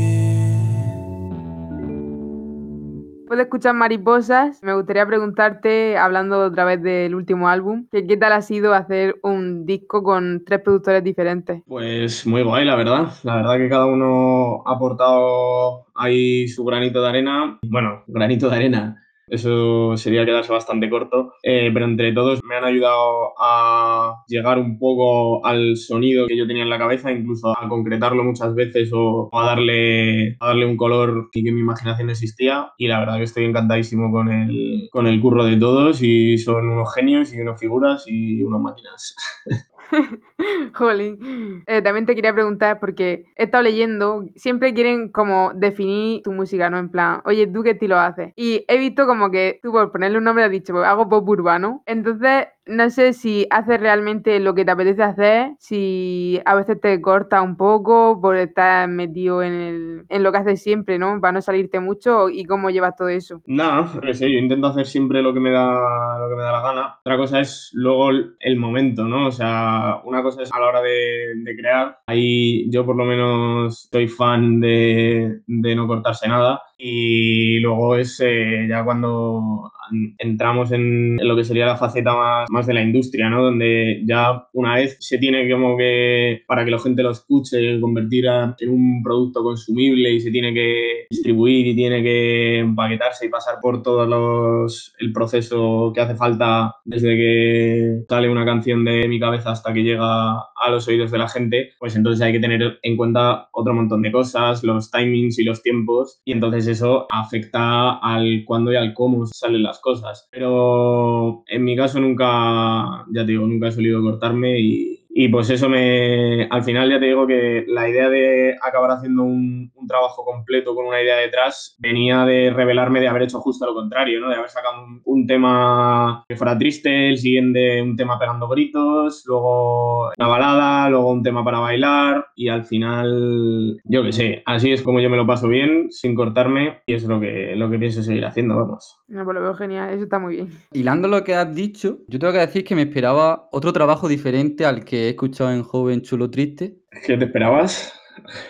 Después 3.29 3.37
de 3.37 3.43
escuchar 3.43 3.75
Mariposas, 3.75 4.63
me 4.63 4.73
gustaría 4.73 5.05
preguntarte, 5.05 5.99
hablando 5.99 6.43
otra 6.43 6.65
vez 6.65 6.81
del 6.81 7.13
último 7.13 7.47
álbum, 7.47 7.85
que 7.91 8.07
qué 8.07 8.17
tal 8.17 8.33
ha 8.33 8.41
sido 8.41 8.73
hacer 8.73 9.19
un 9.21 9.67
disco 9.67 10.01
con 10.01 10.43
tres 10.43 10.61
productores 10.61 11.03
diferentes. 11.03 11.61
Pues 11.67 12.25
muy 12.25 12.41
guay, 12.41 12.65
la 12.65 12.75
verdad. 12.75 13.09
La 13.21 13.35
verdad 13.35 13.57
que 13.57 13.69
cada 13.69 13.85
uno 13.85 14.63
ha 14.65 14.73
aportado 14.73 15.85
ahí 15.93 16.47
su 16.47 16.65
granito 16.65 17.03
de 17.03 17.07
arena. 17.07 17.59
Bueno, 17.61 18.03
granito 18.07 18.49
de 18.49 18.55
arena. 18.55 19.03
Eso 19.29 19.95
sería 19.97 20.25
quedarse 20.25 20.51
bastante 20.51 20.89
corto, 20.89 21.33
eh, 21.43 21.69
pero 21.73 21.85
entre 21.85 22.13
todos 22.13 22.43
me 22.43 22.55
han 22.55 22.63
ayudado 22.63 23.33
a 23.39 24.23
llegar 24.27 24.57
un 24.59 24.77
poco 24.79 25.45
al 25.45 25.77
sonido 25.77 26.27
que 26.27 26.37
yo 26.37 26.47
tenía 26.47 26.63
en 26.63 26.69
la 26.69 26.77
cabeza, 26.77 27.11
incluso 27.11 27.49
a 27.57 27.67
concretarlo 27.67 28.23
muchas 28.23 28.53
veces 28.55 28.89
o 28.93 29.29
a 29.33 29.45
darle, 29.45 30.35
a 30.39 30.47
darle 30.47 30.65
un 30.65 30.77
color 30.77 31.29
que 31.31 31.41
mi 31.41 31.61
imaginación 31.61 32.09
existía. 32.09 32.71
Y 32.77 32.87
la 32.87 32.99
verdad 32.99 33.17
que 33.17 33.23
estoy 33.23 33.45
encantadísimo 33.45 34.11
con 34.11 34.29
el, 34.29 34.89
con 34.91 35.07
el 35.07 35.19
curro 35.21 35.45
de 35.45 35.57
todos 35.57 36.01
y 36.01 36.37
son 36.37 36.69
unos 36.69 36.93
genios 36.93 37.33
y 37.33 37.39
unas 37.41 37.59
figuras 37.59 38.05
y 38.07 38.41
unas 38.43 38.61
máquinas. 38.61 39.15
Jolín. 40.73 41.63
Eh, 41.67 41.81
también 41.81 42.05
te 42.05 42.15
quería 42.15 42.33
preguntar, 42.33 42.79
porque 42.79 43.25
he 43.35 43.43
estado 43.45 43.63
leyendo, 43.63 44.25
siempre 44.35 44.73
quieren 44.73 45.09
como 45.09 45.51
definir 45.55 46.21
tu 46.23 46.31
música, 46.31 46.69
¿no? 46.69 46.77
En 46.77 46.89
plan, 46.89 47.21
oye, 47.25 47.47
¿tú 47.47 47.63
qué 47.63 47.71
estilo 47.71 47.97
haces? 47.97 48.33
Y 48.35 48.65
he 48.67 48.77
visto 48.77 49.07
como 49.07 49.31
que 49.31 49.59
tú 49.63 49.71
por 49.71 49.91
ponerle 49.91 50.17
un 50.17 50.23
nombre 50.23 50.43
has 50.43 50.51
dicho, 50.51 50.73
pues 50.73 50.85
hago 50.85 51.09
pop 51.09 51.27
urbano. 51.27 51.83
Entonces, 51.85 52.47
no 52.69 52.89
sé 52.89 53.13
si 53.13 53.47
haces 53.49 53.79
realmente 53.79 54.39
lo 54.39 54.53
que 54.53 54.63
te 54.63 54.71
apetece 54.71 55.03
hacer, 55.03 55.51
si 55.59 56.39
a 56.45 56.55
veces 56.55 56.79
te 56.79 57.01
corta 57.01 57.41
un 57.41 57.57
poco 57.57 58.19
por 58.21 58.37
estar 58.37 58.87
metido 58.87 59.43
en, 59.43 59.53
el, 59.53 60.05
en 60.09 60.23
lo 60.23 60.31
que 60.31 60.37
haces 60.37 60.61
siempre, 60.61 60.99
¿no? 60.99 61.19
Para 61.19 61.33
no 61.33 61.41
salirte 61.41 61.79
mucho 61.79 62.29
y 62.29 62.45
cómo 62.45 62.69
llevas 62.69 62.95
todo 62.95 63.09
eso. 63.09 63.41
Nada, 63.47 63.91
sé, 64.13 64.31
yo 64.31 64.37
intento 64.37 64.67
hacer 64.67 64.85
siempre 64.85 65.21
lo 65.21 65.33
que 65.33 65.39
me 65.39 65.51
da, 65.51 66.19
lo 66.19 66.29
que 66.29 66.35
me 66.35 66.41
da 66.43 66.51
la 66.51 66.61
gana. 66.61 66.95
Otra 66.99 67.17
cosa 67.17 67.39
es 67.39 67.71
luego 67.73 68.09
el- 68.11 68.59
momento, 68.59 69.05
¿no? 69.05 69.27
O 69.27 69.31
sea, 69.31 70.01
una 70.03 70.21
cosa 70.21 70.43
es 70.43 70.51
a 70.51 70.59
la 70.59 70.67
hora 70.67 70.81
de, 70.81 71.55
crear. 71.57 71.99
Ahí 72.07 72.69
yo 72.69 72.85
por 72.85 72.95
lo 72.95 73.05
menos 73.05 73.87
soy 73.91 74.07
fan 74.07 74.59
de, 74.59 75.41
de 75.47 75.75
no 75.75 75.87
cortarse 75.87 76.27
nada. 76.27 76.61
Y 76.77 77.59
luego 77.59 77.95
es 77.95 78.19
eh, 78.21 78.67
ya 78.69 78.83
cuando 78.83 79.71
entramos 80.17 80.71
en, 80.71 81.17
lo 81.17 81.35
que 81.35 81.43
sería 81.43 81.65
la 81.65 81.77
faceta 81.77 82.13
más, 82.15 82.49
más 82.49 82.67
de 82.67 82.73
la 82.73 82.81
industria, 82.81 83.29
¿no? 83.29 83.43
Donde 83.43 84.01
ya 84.05 84.47
una 84.53 84.75
vez 84.75 84.97
se 84.99 85.17
tiene 85.17 85.49
como 85.49 85.77
que, 85.77 86.41
para 86.47 86.65
que 86.65 86.71
la 86.71 86.79
gente 86.79 87.03
lo 87.03 87.11
escuche, 87.11 87.79
convertir 87.79 88.27
a- 88.27 88.55
en 88.59 88.69
un 88.69 89.03
producto 89.03 89.43
consumible 89.43 90.11
y 90.11 90.19
se 90.19 90.31
tiene 90.31 90.53
que 90.53 91.05
distribuir 91.09 91.67
y 91.67 91.75
tiene 91.75 92.01
que 92.03 92.59
empaquetarse 92.59 93.25
y 93.25 93.29
pasar 93.29 93.55
por 93.61 93.81
todos 93.83 94.07
los, 94.07 94.93
el 94.99 95.11
proceso 95.13 95.91
que 95.93 96.01
hace 96.01 96.15
falta 96.15 96.75
desde 96.85 97.15
que 97.15 97.99
sale 98.09 98.29
una 98.29 98.45
canción 98.45 98.83
de 98.85 99.07
mi 99.07 99.19
cabeza 99.19 99.51
hasta 99.51 99.73
que 99.73 99.83
llega 99.83 100.31
a 100.33 100.69
los 100.71 100.87
oídos 100.87 101.11
de 101.11 101.17
la 101.17 101.27
gente, 101.29 101.71
pues 101.79 101.95
entonces 101.95 102.21
hay 102.25 102.33
que 102.33 102.39
tener 102.39 102.79
en 102.81 102.97
cuenta 102.97 103.49
otro 103.53 103.73
montón 103.73 104.01
de 104.01 104.11
cosas, 104.11 104.63
los 104.63 104.91
timings 104.91 105.39
y 105.39 105.43
los 105.43 105.61
tiempos, 105.61 106.19
y 106.25 106.31
entonces 106.33 106.67
eso 106.67 107.07
afecta 107.11 107.97
al 107.99 108.43
cuándo 108.45 108.71
y 108.71 108.75
al 108.75 108.93
cómo 108.93 109.25
salen 109.25 109.63
las 109.63 109.78
cosas. 109.79 110.27
Pero 110.31 111.43
en 111.47 111.63
mi 111.63 111.75
caso 111.75 111.99
nunca, 111.99 113.05
ya 113.11 113.25
te 113.25 113.31
digo, 113.31 113.47
nunca 113.47 113.67
he 113.69 113.71
solido 113.71 114.01
cortarme 114.01 114.59
y, 114.59 114.98
Y 115.09 115.27
pues 115.29 115.49
eso 115.49 115.67
me, 115.67 116.43
al 116.49 116.63
final 116.63 116.89
ya 116.89 116.99
te 116.99 117.07
digo 117.07 117.25
que 117.25 117.65
la 117.67 117.89
idea 117.89 118.09
de 118.09 118.55
acabar 118.61 118.91
haciendo 118.91 119.23
un, 119.23 119.71
un 119.75 119.87
trabajo 119.87 120.23
completo 120.23 120.75
con 120.75 120.85
una 120.85 121.01
idea 121.01 121.17
detrás 121.17 121.75
venía 121.79 122.25
de 122.25 122.51
revelarme 122.51 122.99
de 122.99 123.07
haber 123.07 123.23
hecho 123.23 123.41
justo 123.41 123.65
lo 123.65 123.73
contrario, 123.73 124.19
¿no? 124.19 124.29
De 124.29 124.35
haber 124.35 124.49
sacado 124.49 124.83
un, 124.83 125.01
un 125.03 125.27
tema 125.27 126.23
que 126.29 126.35
fuera 126.35 126.57
triste, 126.57 127.09
el 127.09 127.17
siguiente 127.17 127.81
un 127.81 127.95
tema 127.95 128.19
pegando 128.19 128.47
gritos, 128.47 129.23
luego 129.25 130.11
una 130.17 130.27
balada, 130.27 130.89
luego 130.89 131.11
un 131.11 131.23
tema 131.23 131.43
para 131.43 131.59
bailar 131.59 132.27
y 132.35 132.49
al 132.49 132.63
final, 132.63 133.81
yo 133.85 134.03
qué 134.03 134.11
sé, 134.11 134.43
así 134.45 134.71
es 134.71 134.81
como 134.81 134.99
yo 134.99 135.09
me 135.09 135.17
lo 135.17 135.25
paso 135.25 135.47
bien, 135.47 135.91
sin 135.91 136.15
cortarme 136.15 136.81
y 136.85 136.93
es 136.93 137.03
lo 137.03 137.19
que, 137.19 137.55
lo 137.55 137.69
que 137.69 137.79
pienso 137.79 138.03
seguir 138.03 138.25
haciendo, 138.25 138.55
vamos. 138.55 138.99
No, 139.07 139.25
pues 139.25 139.35
lo 139.35 139.41
veo 139.41 139.55
genial, 139.55 139.89
eso 139.93 140.03
está 140.03 140.19
muy 140.19 140.35
bien. 140.35 140.49
Hilando 140.71 141.07
lo 141.07 141.23
que 141.23 141.35
has 141.35 141.53
dicho, 141.53 141.99
yo 142.07 142.19
tengo 142.19 142.33
que 142.33 142.39
decir 142.39 142.63
que 142.63 142.75
me 142.75 142.83
esperaba 142.83 143.49
otro 143.51 143.73
trabajo 143.73 144.07
diferente 144.07 144.65
al 144.65 144.85
que 144.85 144.98
he 145.05 145.09
escuchado 145.09 145.51
en 145.51 145.63
Joven 145.63 146.01
Chulo 146.01 146.29
Triste. 146.29 146.77
¿Qué 147.05 147.17
te 147.17 147.25
esperabas? 147.25 147.93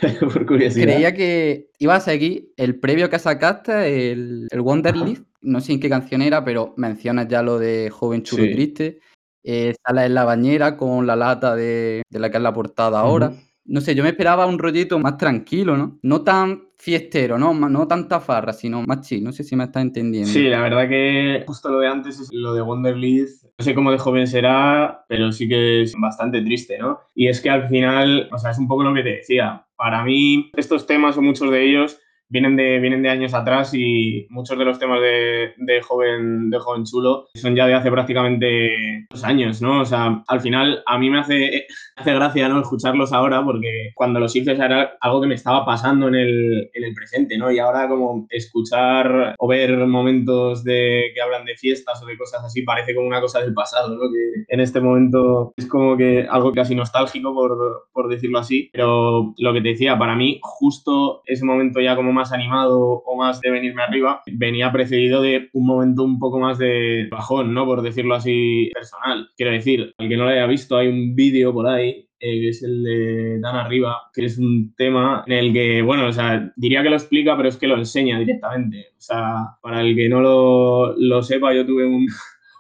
Por 0.20 0.46
curiosidad. 0.46 0.86
Creía 0.86 1.14
que 1.14 1.70
iba 1.80 1.96
a 1.96 2.00
seguir 2.00 2.52
el 2.58 2.80
previo 2.80 3.10
que 3.10 3.20
sacaste, 3.20 4.12
el, 4.12 4.48
el 4.50 4.62
Wonder. 4.62 4.96
Leaf. 4.98 5.22
No 5.42 5.62
sé 5.62 5.74
en 5.74 5.80
qué 5.80 5.90
canción 5.90 6.22
era, 6.22 6.44
pero 6.44 6.74
mencionas 6.76 7.28
ya 7.28 7.42
lo 7.42 7.60
de 7.60 7.90
Joven 7.90 8.24
Chulo 8.24 8.44
Sí. 8.44 8.52
Triste. 8.52 9.00
Eh, 9.44 9.74
sales 9.86 10.06
en 10.08 10.14
la 10.14 10.26
bañera 10.26 10.76
con 10.76 11.08
la 11.08 11.16
lata 11.16 11.56
de, 11.56 12.04
de 12.10 12.20
la 12.20 12.30
que 12.30 12.38
es 12.38 12.44
la 12.44 12.54
portada 12.54 13.00
ahora. 13.00 13.34
No 13.66 13.82
sé, 13.82 13.96
yo 13.96 14.04
me 14.04 14.10
esperaba 14.10 14.48
un 14.48 14.60
rollito 14.60 15.00
más 15.00 15.18
tranquilo, 15.18 15.78
¿no? 15.78 16.00
No 16.02 16.24
tan 16.24 16.69
fiestero, 16.80 17.38
¿no? 17.38 17.54
No 17.54 17.88
tanta 17.88 18.22
farra, 18.22 18.54
sino 18.54 18.82
más 18.84 19.02
chill. 19.02 19.24
No 19.24 19.34
sé 19.34 19.44
si 19.44 19.56
me 19.56 19.66
estás 19.66 19.84
entendiendo. 19.84 20.30
Sí, 20.30 20.44
la 20.44 20.62
verdad 20.62 20.88
que 20.88 21.44
justo 21.46 21.70
lo 21.70 21.80
de 21.80 21.88
antes 21.88 22.20
es 22.20 22.30
lo 22.32 22.54
de 22.54 22.62
Wonderleaf. 22.62 23.30
No 23.60 23.66
sé 23.66 23.76
cómo 23.76 23.92
de 23.92 23.98
joven 23.98 24.28
será, 24.28 25.04
pero 25.10 25.32
sí 25.34 25.50
que 25.50 25.82
es 25.82 25.94
bastante 26.00 26.42
triste, 26.42 26.78
¿no? 26.80 27.02
Y 27.14 27.28
es 27.28 27.42
que 27.42 27.50
al 27.50 27.68
final, 27.68 28.30
o 28.32 28.38
sea, 28.38 28.52
es 28.52 28.58
un 28.58 28.68
poco 28.70 28.84
lo 28.84 28.94
que 28.94 29.04
te 29.04 29.18
decía. 29.18 29.66
Para 29.76 30.04
mí, 30.04 30.50
estos 30.56 30.88
temas 30.88 31.18
o 31.18 31.22
muchos 31.22 31.52
de 31.52 31.64
ellos 31.64 32.00
vienen 32.30 32.56
de, 32.56 32.80
vienen 32.80 33.02
de 33.02 33.10
años 33.10 33.34
atrás 33.34 33.74
y 33.74 34.28
muchos 34.30 34.58
de 34.58 34.66
los 34.66 34.80
temas 34.80 35.02
de, 35.02 35.54
de 35.58 35.82
joven, 35.82 36.50
de 36.50 36.60
joven 36.60 36.84
chulo 36.84 37.28
son 37.34 37.56
ya 37.56 37.66
de 37.68 37.74
hace 37.74 37.92
prácticamente 37.92 39.08
dos 39.10 39.24
años, 39.24 39.62
¿no? 39.62 39.82
O 39.82 39.86
sea, 39.86 40.24
al 40.28 40.42
final 40.42 40.84
a 40.86 40.98
mí 40.98 41.10
me 41.10 41.20
hace, 41.20 41.66
hace 41.96 42.14
gracia, 42.14 42.48
¿no? 42.48 42.62
Escucharlos 42.62 43.14
ahora 43.14 43.44
porque 43.44 43.92
cuando 43.96 44.20
los 44.20 44.36
hice 44.36 44.52
era 44.52 44.98
algo 45.02 45.22
que 45.22 45.28
me 45.28 45.36
estaba 45.36 45.66
pasando 45.66 46.08
en 46.08 46.16
el, 46.16 46.70
en 46.74 46.84
el 46.84 46.94
presente, 46.94 47.38
¿no? 47.38 47.52
Y 47.52 47.60
ahora 47.60 47.88
como 47.88 48.28
escuchar 48.30 49.36
o 49.38 49.48
ver 49.48 49.76
momentos 49.88 50.64
de 50.64 51.12
que 51.14 51.22
hablan 51.22 51.46
de 51.46 51.56
fiestas 51.56 52.02
o 52.04 52.06
de 52.06 52.18
cosas 52.18 52.44
así 52.44 52.62
parece 52.62 52.94
como 52.94 53.08
una 53.08 53.22
cosa 53.22 53.42
del 53.42 53.54
pasado, 53.54 53.96
¿no? 53.96 54.02
Que 54.12 54.46
en 54.48 54.60
este 54.60 54.80
momento 54.80 55.54
es 55.58 55.66
como 55.68 55.98
que 55.98 56.28
algo 56.30 56.52
casi 56.52 56.76
nostálgico, 56.76 57.34
por, 57.34 57.88
por 57.92 58.10
decirlo 58.10 58.40
así. 58.40 58.70
Pero 58.72 59.34
lo 59.38 59.54
que 59.54 59.62
te 59.62 59.70
decía, 59.70 59.98
para 59.98 60.16
mí 60.16 60.40
justo 60.44 61.22
ese 61.26 61.46
momento 61.46 61.80
ya 61.80 61.96
como 61.96 62.12
más 62.20 62.32
animado 62.34 63.02
o 63.06 63.16
más 63.16 63.40
de 63.42 63.50
venirme 63.50 63.82
arriba 63.82 64.22
venía 64.32 64.72
precedido 64.72 65.22
de 65.22 65.50
un 65.54 65.66
momento 65.66 66.04
un 66.04 66.20
poco 66.20 66.40
más 66.40 66.58
de 66.58 67.08
bajón, 67.10 67.54
¿no? 67.54 67.66
Por 67.66 67.82
decirlo 67.82 68.16
así 68.16 68.70
personal. 68.74 69.30
Quiero 69.38 69.52
decir, 69.54 69.94
al 69.98 70.10
que 70.10 70.18
no 70.18 70.26
lo 70.26 70.32
haya 70.32 70.46
visto, 70.46 70.78
hay 70.78 70.88
un 70.88 71.16
vídeo 71.16 71.54
por 71.54 71.68
ahí 71.68 72.10
eh, 72.22 72.42
que 72.42 72.50
es 72.50 72.64
el 72.64 72.84
de 72.84 73.40
Dan 73.40 73.56
Arriba, 73.56 73.98
que 74.14 74.26
es 74.26 74.38
un 74.38 74.74
tema 74.76 75.24
en 75.26 75.34
el 75.34 75.54
que, 75.54 75.82
bueno, 75.82 76.08
o 76.08 76.12
sea, 76.12 76.52
diría 76.58 76.84
que 76.84 76.90
lo 76.90 76.98
explica, 76.98 77.38
pero 77.38 77.48
es 77.48 77.56
que 77.56 77.68
lo 77.68 77.78
enseña 77.78 78.20
directamente. 78.20 78.88
O 78.98 79.02
sea, 79.02 79.36
para 79.62 79.82
el 79.82 79.96
que 79.96 80.10
no 80.10 80.20
lo, 80.20 80.98
lo 80.98 81.24
sepa, 81.24 81.54
yo 81.54 81.66
tuve 81.66 81.86
un, 81.86 82.08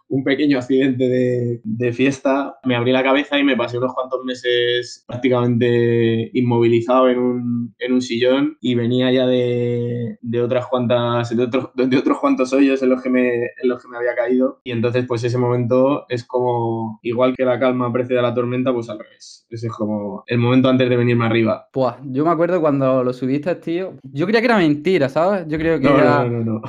un 0.09 0.23
pequeño 0.23 0.57
accidente 0.57 1.07
de, 1.07 1.61
de 1.63 1.93
fiesta, 1.93 2.55
me 2.65 2.75
abrí 2.75 2.91
la 2.91 3.03
cabeza 3.03 3.37
y 3.39 3.43
me 3.43 3.55
pasé 3.55 3.77
unos 3.77 3.93
cuantos 3.93 4.23
meses 4.25 5.03
prácticamente 5.07 6.31
inmovilizado 6.33 7.09
en 7.09 7.19
un, 7.19 7.75
en 7.79 7.93
un 7.93 8.01
sillón 8.01 8.57
y 8.59 8.75
venía 8.75 9.11
ya 9.11 9.25
de, 9.27 10.17
de 10.21 10.41
otras 10.41 10.67
cuantas, 10.67 11.35
de 11.35 11.43
otros, 11.43 11.69
de 11.75 11.97
otros 11.97 12.19
cuantos 12.19 12.51
hoyos 12.53 12.81
en 12.83 12.89
los, 12.89 13.01
que 13.01 13.09
me, 13.09 13.35
en 13.43 13.69
los 13.69 13.81
que 13.81 13.87
me 13.87 13.97
había 13.97 14.15
caído 14.15 14.59
y 14.63 14.71
entonces 14.71 15.05
pues 15.07 15.23
ese 15.23 15.37
momento 15.37 16.05
es 16.09 16.25
como, 16.25 16.99
igual 17.03 17.35
que 17.35 17.45
la 17.45 17.59
calma 17.59 17.91
precede 17.91 18.19
a 18.19 18.23
la 18.23 18.33
tormenta, 18.33 18.73
pues 18.73 18.89
al 18.89 18.99
revés. 18.99 19.45
Ese 19.49 19.67
es 19.67 19.73
como 19.73 20.23
el 20.27 20.37
momento 20.37 20.69
antes 20.69 20.89
de 20.89 20.95
venirme 20.95 21.25
arriba. 21.25 21.67
Pues 21.71 21.95
yo 22.05 22.23
me 22.23 22.31
acuerdo 22.31 22.61
cuando 22.61 23.03
lo 23.03 23.13
subiste, 23.13 23.55
tío. 23.55 23.95
Yo 24.03 24.25
creía 24.25 24.41
que 24.41 24.45
era 24.45 24.57
mentira, 24.57 25.09
¿sabes? 25.09 25.45
Yo 25.47 25.57
creo 25.57 25.79
que 25.79 25.85
No, 25.87 25.97
era 25.97 26.23
no, 26.25 26.43
no, 26.43 26.43
no. 26.43 26.61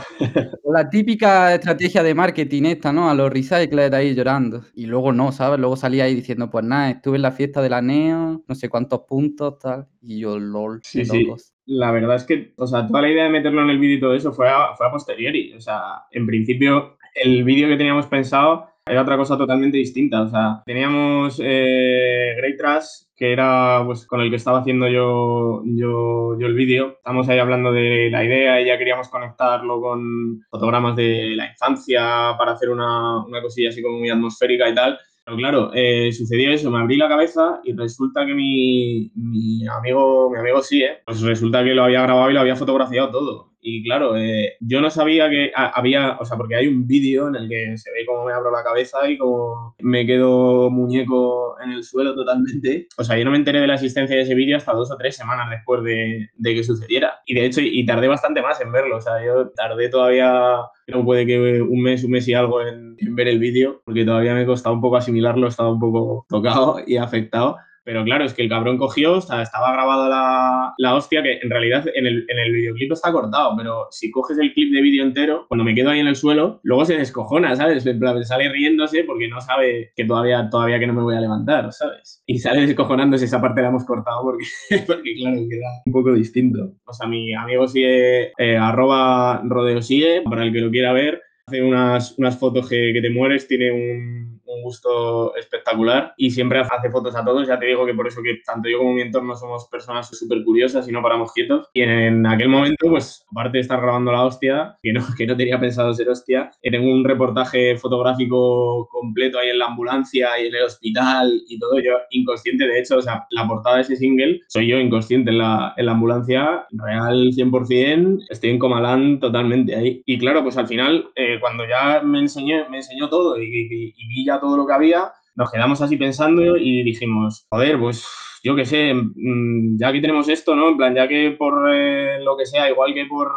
la 0.72 0.88
típica 0.88 1.54
estrategia 1.54 2.02
de 2.02 2.14
marketing 2.14 2.64
esta, 2.64 2.92
¿no? 2.92 3.10
A 3.10 3.14
los 3.14 3.29
recyclers 3.30 3.92
ahí 3.94 4.14
llorando. 4.14 4.62
Y 4.74 4.86
luego 4.86 5.12
no, 5.12 5.32
¿sabes? 5.32 5.58
Luego 5.60 5.76
salía 5.76 6.04
ahí 6.04 6.14
diciendo, 6.14 6.50
pues 6.50 6.64
nada, 6.64 6.90
estuve 6.90 7.16
en 7.16 7.22
la 7.22 7.32
fiesta 7.32 7.62
de 7.62 7.70
la 7.70 7.80
NEO, 7.82 8.42
no 8.46 8.54
sé 8.54 8.68
cuántos 8.68 9.00
puntos, 9.02 9.58
tal. 9.58 9.86
Y 10.02 10.20
yo, 10.20 10.38
lol, 10.38 10.80
Sí, 10.82 11.00
qué 11.00 11.04
sí. 11.06 11.24
locos. 11.24 11.52
La 11.66 11.92
verdad 11.92 12.16
es 12.16 12.24
que, 12.24 12.52
o 12.56 12.66
sea, 12.66 12.86
toda 12.86 13.02
la 13.02 13.10
idea 13.10 13.24
de 13.24 13.30
meterlo 13.30 13.62
en 13.62 13.70
el 13.70 13.78
vídeo 13.78 13.96
y 13.96 14.00
todo 14.00 14.14
eso 14.14 14.32
fue 14.32 14.48
a, 14.48 14.74
fue 14.76 14.86
a 14.88 14.90
posteriori. 14.90 15.54
O 15.54 15.60
sea, 15.60 16.04
en 16.10 16.26
principio, 16.26 16.96
el 17.14 17.44
vídeo 17.44 17.68
que 17.68 17.76
teníamos 17.76 18.06
pensado 18.06 18.69
era 18.90 19.02
otra 19.02 19.16
cosa 19.16 19.38
totalmente 19.38 19.78
distinta. 19.78 20.22
O 20.22 20.28
sea, 20.28 20.62
teníamos 20.66 21.40
eh, 21.42 22.34
Grey 22.36 22.56
Trash, 22.56 23.04
que 23.16 23.32
era 23.32 23.82
pues 23.84 24.06
con 24.06 24.20
el 24.20 24.30
que 24.30 24.36
estaba 24.36 24.60
haciendo 24.60 24.88
yo, 24.88 25.62
yo, 25.64 26.38
yo 26.38 26.46
el 26.46 26.54
vídeo. 26.54 26.94
Estamos 26.96 27.28
ahí 27.28 27.38
hablando 27.38 27.72
de 27.72 28.08
la 28.10 28.24
idea 28.24 28.60
y 28.60 28.66
ya 28.66 28.78
queríamos 28.78 29.08
conectarlo 29.08 29.80
con 29.80 30.40
fotogramas 30.50 30.96
de 30.96 31.34
la 31.36 31.46
infancia 31.46 32.34
para 32.36 32.52
hacer 32.52 32.70
una, 32.70 33.24
una 33.24 33.40
cosilla 33.40 33.68
así 33.68 33.82
como 33.82 33.98
muy 33.98 34.10
atmosférica 34.10 34.68
y 34.68 34.74
tal. 34.74 34.98
Pero 35.24 35.36
claro, 35.36 35.70
eh, 35.74 36.12
sucedió 36.12 36.50
eso, 36.50 36.70
me 36.70 36.78
abrí 36.78 36.96
la 36.96 37.08
cabeza 37.08 37.60
y 37.62 37.72
resulta 37.72 38.26
que 38.26 38.34
mi, 38.34 39.12
mi 39.14 39.66
amigo, 39.68 40.30
mi 40.30 40.38
amigo 40.38 40.60
sí, 40.62 40.82
¿eh? 40.82 41.02
pues 41.04 41.20
resulta 41.20 41.62
que 41.62 41.74
lo 41.74 41.84
había 41.84 42.02
grabado 42.02 42.30
y 42.30 42.34
lo 42.34 42.40
había 42.40 42.56
fotografiado 42.56 43.10
todo. 43.10 43.49
Y 43.62 43.84
claro, 43.84 44.16
eh, 44.16 44.54
yo 44.60 44.80
no 44.80 44.88
sabía 44.90 45.28
que 45.28 45.52
ha- 45.54 45.68
había, 45.68 46.16
o 46.18 46.24
sea, 46.24 46.36
porque 46.38 46.56
hay 46.56 46.66
un 46.66 46.86
vídeo 46.86 47.28
en 47.28 47.34
el 47.36 47.48
que 47.48 47.76
se 47.76 47.90
ve 47.92 48.06
cómo 48.06 48.24
me 48.24 48.32
abro 48.32 48.50
la 48.50 48.62
cabeza 48.64 49.08
y 49.08 49.18
cómo 49.18 49.74
me 49.80 50.06
quedo 50.06 50.70
muñeco 50.70 51.56
en 51.62 51.72
el 51.72 51.84
suelo 51.84 52.14
totalmente. 52.14 52.88
O 52.96 53.04
sea, 53.04 53.18
yo 53.18 53.24
no 53.24 53.30
me 53.32 53.36
enteré 53.36 53.60
de 53.60 53.66
la 53.66 53.74
existencia 53.74 54.16
de 54.16 54.22
ese 54.22 54.34
vídeo 54.34 54.56
hasta 54.56 54.72
dos 54.72 54.90
o 54.90 54.96
tres 54.96 55.16
semanas 55.16 55.50
después 55.50 55.82
de, 55.84 56.28
de 56.34 56.54
que 56.54 56.64
sucediera. 56.64 57.20
Y 57.26 57.34
de 57.34 57.44
hecho, 57.46 57.60
y 57.60 57.84
tardé 57.84 58.08
bastante 58.08 58.40
más 58.42 58.60
en 58.62 58.72
verlo. 58.72 58.96
O 58.96 59.00
sea, 59.00 59.24
yo 59.24 59.50
tardé 59.50 59.88
todavía, 59.90 60.56
creo 60.86 61.04
puede 61.04 61.26
que 61.26 61.60
un 61.62 61.82
mes, 61.82 62.02
un 62.04 62.12
mes 62.12 62.26
y 62.28 62.34
algo 62.34 62.62
en, 62.62 62.94
en 62.98 63.14
ver 63.14 63.28
el 63.28 63.38
vídeo, 63.38 63.82
porque 63.84 64.04
todavía 64.04 64.34
me 64.34 64.46
costaba 64.46 64.74
un 64.74 64.80
poco 64.80 64.96
asimilarlo, 64.96 65.46
estaba 65.48 65.70
un 65.70 65.80
poco 65.80 66.24
tocado 66.28 66.78
y 66.86 66.96
afectado. 66.96 67.56
Pero 67.90 68.04
claro, 68.04 68.24
es 68.24 68.34
que 68.34 68.42
el 68.42 68.48
cabrón 68.48 68.78
cogió, 68.78 69.14
o 69.14 69.20
sea, 69.20 69.42
estaba 69.42 69.72
grabada 69.72 70.08
la, 70.08 70.74
la 70.78 70.94
hostia, 70.94 71.24
que 71.24 71.40
en 71.42 71.50
realidad 71.50 71.84
en 71.92 72.06
el, 72.06 72.24
en 72.28 72.38
el 72.38 72.52
videoclip 72.52 72.92
está 72.92 73.10
cortado, 73.10 73.56
pero 73.56 73.88
si 73.90 74.12
coges 74.12 74.38
el 74.38 74.54
clip 74.54 74.72
de 74.72 74.80
vídeo 74.80 75.02
entero, 75.02 75.46
cuando 75.48 75.64
me 75.64 75.74
quedo 75.74 75.90
ahí 75.90 75.98
en 75.98 76.06
el 76.06 76.14
suelo, 76.14 76.60
luego 76.62 76.84
se 76.84 76.96
descojona, 76.96 77.56
¿sabes? 77.56 77.82
Sale 77.82 78.48
riéndose 78.48 79.02
porque 79.02 79.26
no 79.26 79.40
sabe 79.40 79.90
que 79.96 80.04
todavía, 80.04 80.48
todavía 80.48 80.78
que 80.78 80.86
no 80.86 80.92
me 80.92 81.02
voy 81.02 81.16
a 81.16 81.20
levantar, 81.20 81.72
¿sabes? 81.72 82.22
Y 82.26 82.38
sale 82.38 82.64
descojonándose, 82.64 83.24
esa 83.24 83.40
parte 83.40 83.60
la 83.60 83.70
hemos 83.70 83.84
cortado 83.84 84.22
porque, 84.22 84.44
porque 84.86 85.14
claro, 85.16 85.38
queda 85.50 85.82
un 85.84 85.92
poco 85.92 86.12
distinto. 86.12 86.70
O 86.84 86.92
sea, 86.92 87.08
mi 87.08 87.34
amigo 87.34 87.66
sigue, 87.66 88.30
eh, 88.38 88.56
arroba 88.56 89.42
rodeo 89.44 89.82
sigue, 89.82 90.22
para 90.22 90.44
el 90.44 90.52
que 90.52 90.60
lo 90.60 90.70
quiera 90.70 90.92
ver, 90.92 91.22
hace 91.48 91.60
unas, 91.60 92.16
unas 92.18 92.38
fotos 92.38 92.68
que, 92.68 92.92
que 92.92 93.02
te 93.02 93.10
mueres, 93.10 93.48
tiene 93.48 93.72
un, 93.72 94.39
un 94.54 94.62
gusto 94.62 95.34
espectacular 95.36 96.14
y 96.16 96.30
siempre 96.30 96.60
hace 96.60 96.90
fotos 96.90 97.14
a 97.16 97.24
todos. 97.24 97.46
Ya 97.48 97.58
te 97.58 97.66
digo 97.66 97.86
que 97.86 97.94
por 97.94 98.06
eso 98.06 98.22
que 98.22 98.38
tanto 98.44 98.68
yo 98.68 98.78
como 98.78 98.92
mi 98.94 99.02
entorno 99.02 99.34
somos 99.36 99.66
personas 99.68 100.08
súper 100.08 100.42
curiosas 100.44 100.88
y 100.88 100.92
no 100.92 101.02
paramos 101.02 101.32
quietos. 101.32 101.68
Y 101.74 101.82
en 101.82 102.26
aquel 102.26 102.48
momento, 102.48 102.88
pues 102.88 103.24
aparte 103.30 103.58
de 103.58 103.62
estar 103.62 103.80
grabando 103.80 104.12
la 104.12 104.24
hostia, 104.24 104.76
que 104.82 104.92
no, 104.92 105.00
que 105.16 105.26
no 105.26 105.36
tenía 105.36 105.58
pensado 105.60 105.92
ser 105.94 106.08
hostia, 106.08 106.50
tengo 106.62 106.90
un 106.92 107.04
reportaje 107.04 107.76
fotográfico 107.76 108.88
completo 108.90 109.38
ahí 109.38 109.50
en 109.50 109.58
la 109.58 109.66
ambulancia 109.66 110.40
y 110.42 110.46
en 110.48 110.54
el 110.54 110.64
hospital 110.64 111.42
y 111.48 111.58
todo. 111.58 111.78
Yo 111.80 111.92
inconsciente, 112.10 112.66
de 112.66 112.78
hecho, 112.80 112.96
o 112.98 113.02
sea, 113.02 113.26
la 113.30 113.46
portada 113.46 113.76
de 113.76 113.82
ese 113.82 113.96
single 113.96 114.40
soy 114.48 114.68
yo 114.68 114.78
inconsciente 114.78 115.30
en 115.30 115.38
la, 115.38 115.74
en 115.76 115.86
la 115.86 115.92
ambulancia, 115.92 116.66
real 116.72 117.30
100%, 117.32 118.20
estoy 118.28 118.50
en 118.50 118.58
Comalán 118.58 119.20
totalmente 119.20 119.74
ahí. 119.74 120.02
Y 120.06 120.18
claro, 120.18 120.42
pues 120.42 120.56
al 120.56 120.66
final, 120.66 121.08
eh, 121.14 121.38
cuando 121.40 121.64
ya 121.68 122.00
me 122.02 122.20
enseñó, 122.20 122.68
me 122.70 122.78
enseñó 122.78 123.08
todo 123.08 123.40
y, 123.40 123.44
y- 123.44 123.94
y 123.96 124.08
vi 124.08 124.24
ya 124.24 124.39
todo 124.40 124.56
lo 124.56 124.66
que 124.66 124.72
había, 124.72 125.12
nos 125.36 125.50
quedamos 125.50 125.80
así 125.80 125.96
pensando 125.96 126.56
y 126.56 126.82
dijimos, 126.82 127.46
joder, 127.50 127.78
pues 127.78 128.06
yo 128.42 128.56
qué 128.56 128.64
sé, 128.64 128.94
mm, 128.94 129.78
ya 129.78 129.92
que 129.92 130.00
tenemos 130.00 130.28
esto, 130.28 130.54
¿no? 130.54 130.70
En 130.70 130.76
plan, 130.76 130.94
ya 130.94 131.06
que 131.06 131.32
por 131.32 131.70
eh, 131.72 132.22
lo 132.22 132.36
que 132.36 132.46
sea, 132.46 132.70
igual 132.70 132.94
que 132.94 133.06
por 133.06 133.30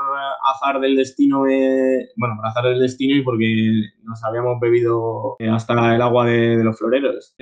azar 0.53 0.79
del 0.79 0.95
destino, 0.95 1.47
eh, 1.47 2.09
bueno, 2.15 2.35
por 2.37 2.45
azar 2.47 2.65
del 2.65 2.79
destino 2.79 3.15
y 3.15 3.21
porque 3.21 3.45
nos 4.03 4.23
habíamos 4.23 4.59
bebido 4.59 5.35
eh, 5.39 5.49
hasta 5.49 5.95
el 5.95 6.01
agua 6.01 6.25
de, 6.25 6.63
los 6.63 6.77
floreros. 6.77 7.35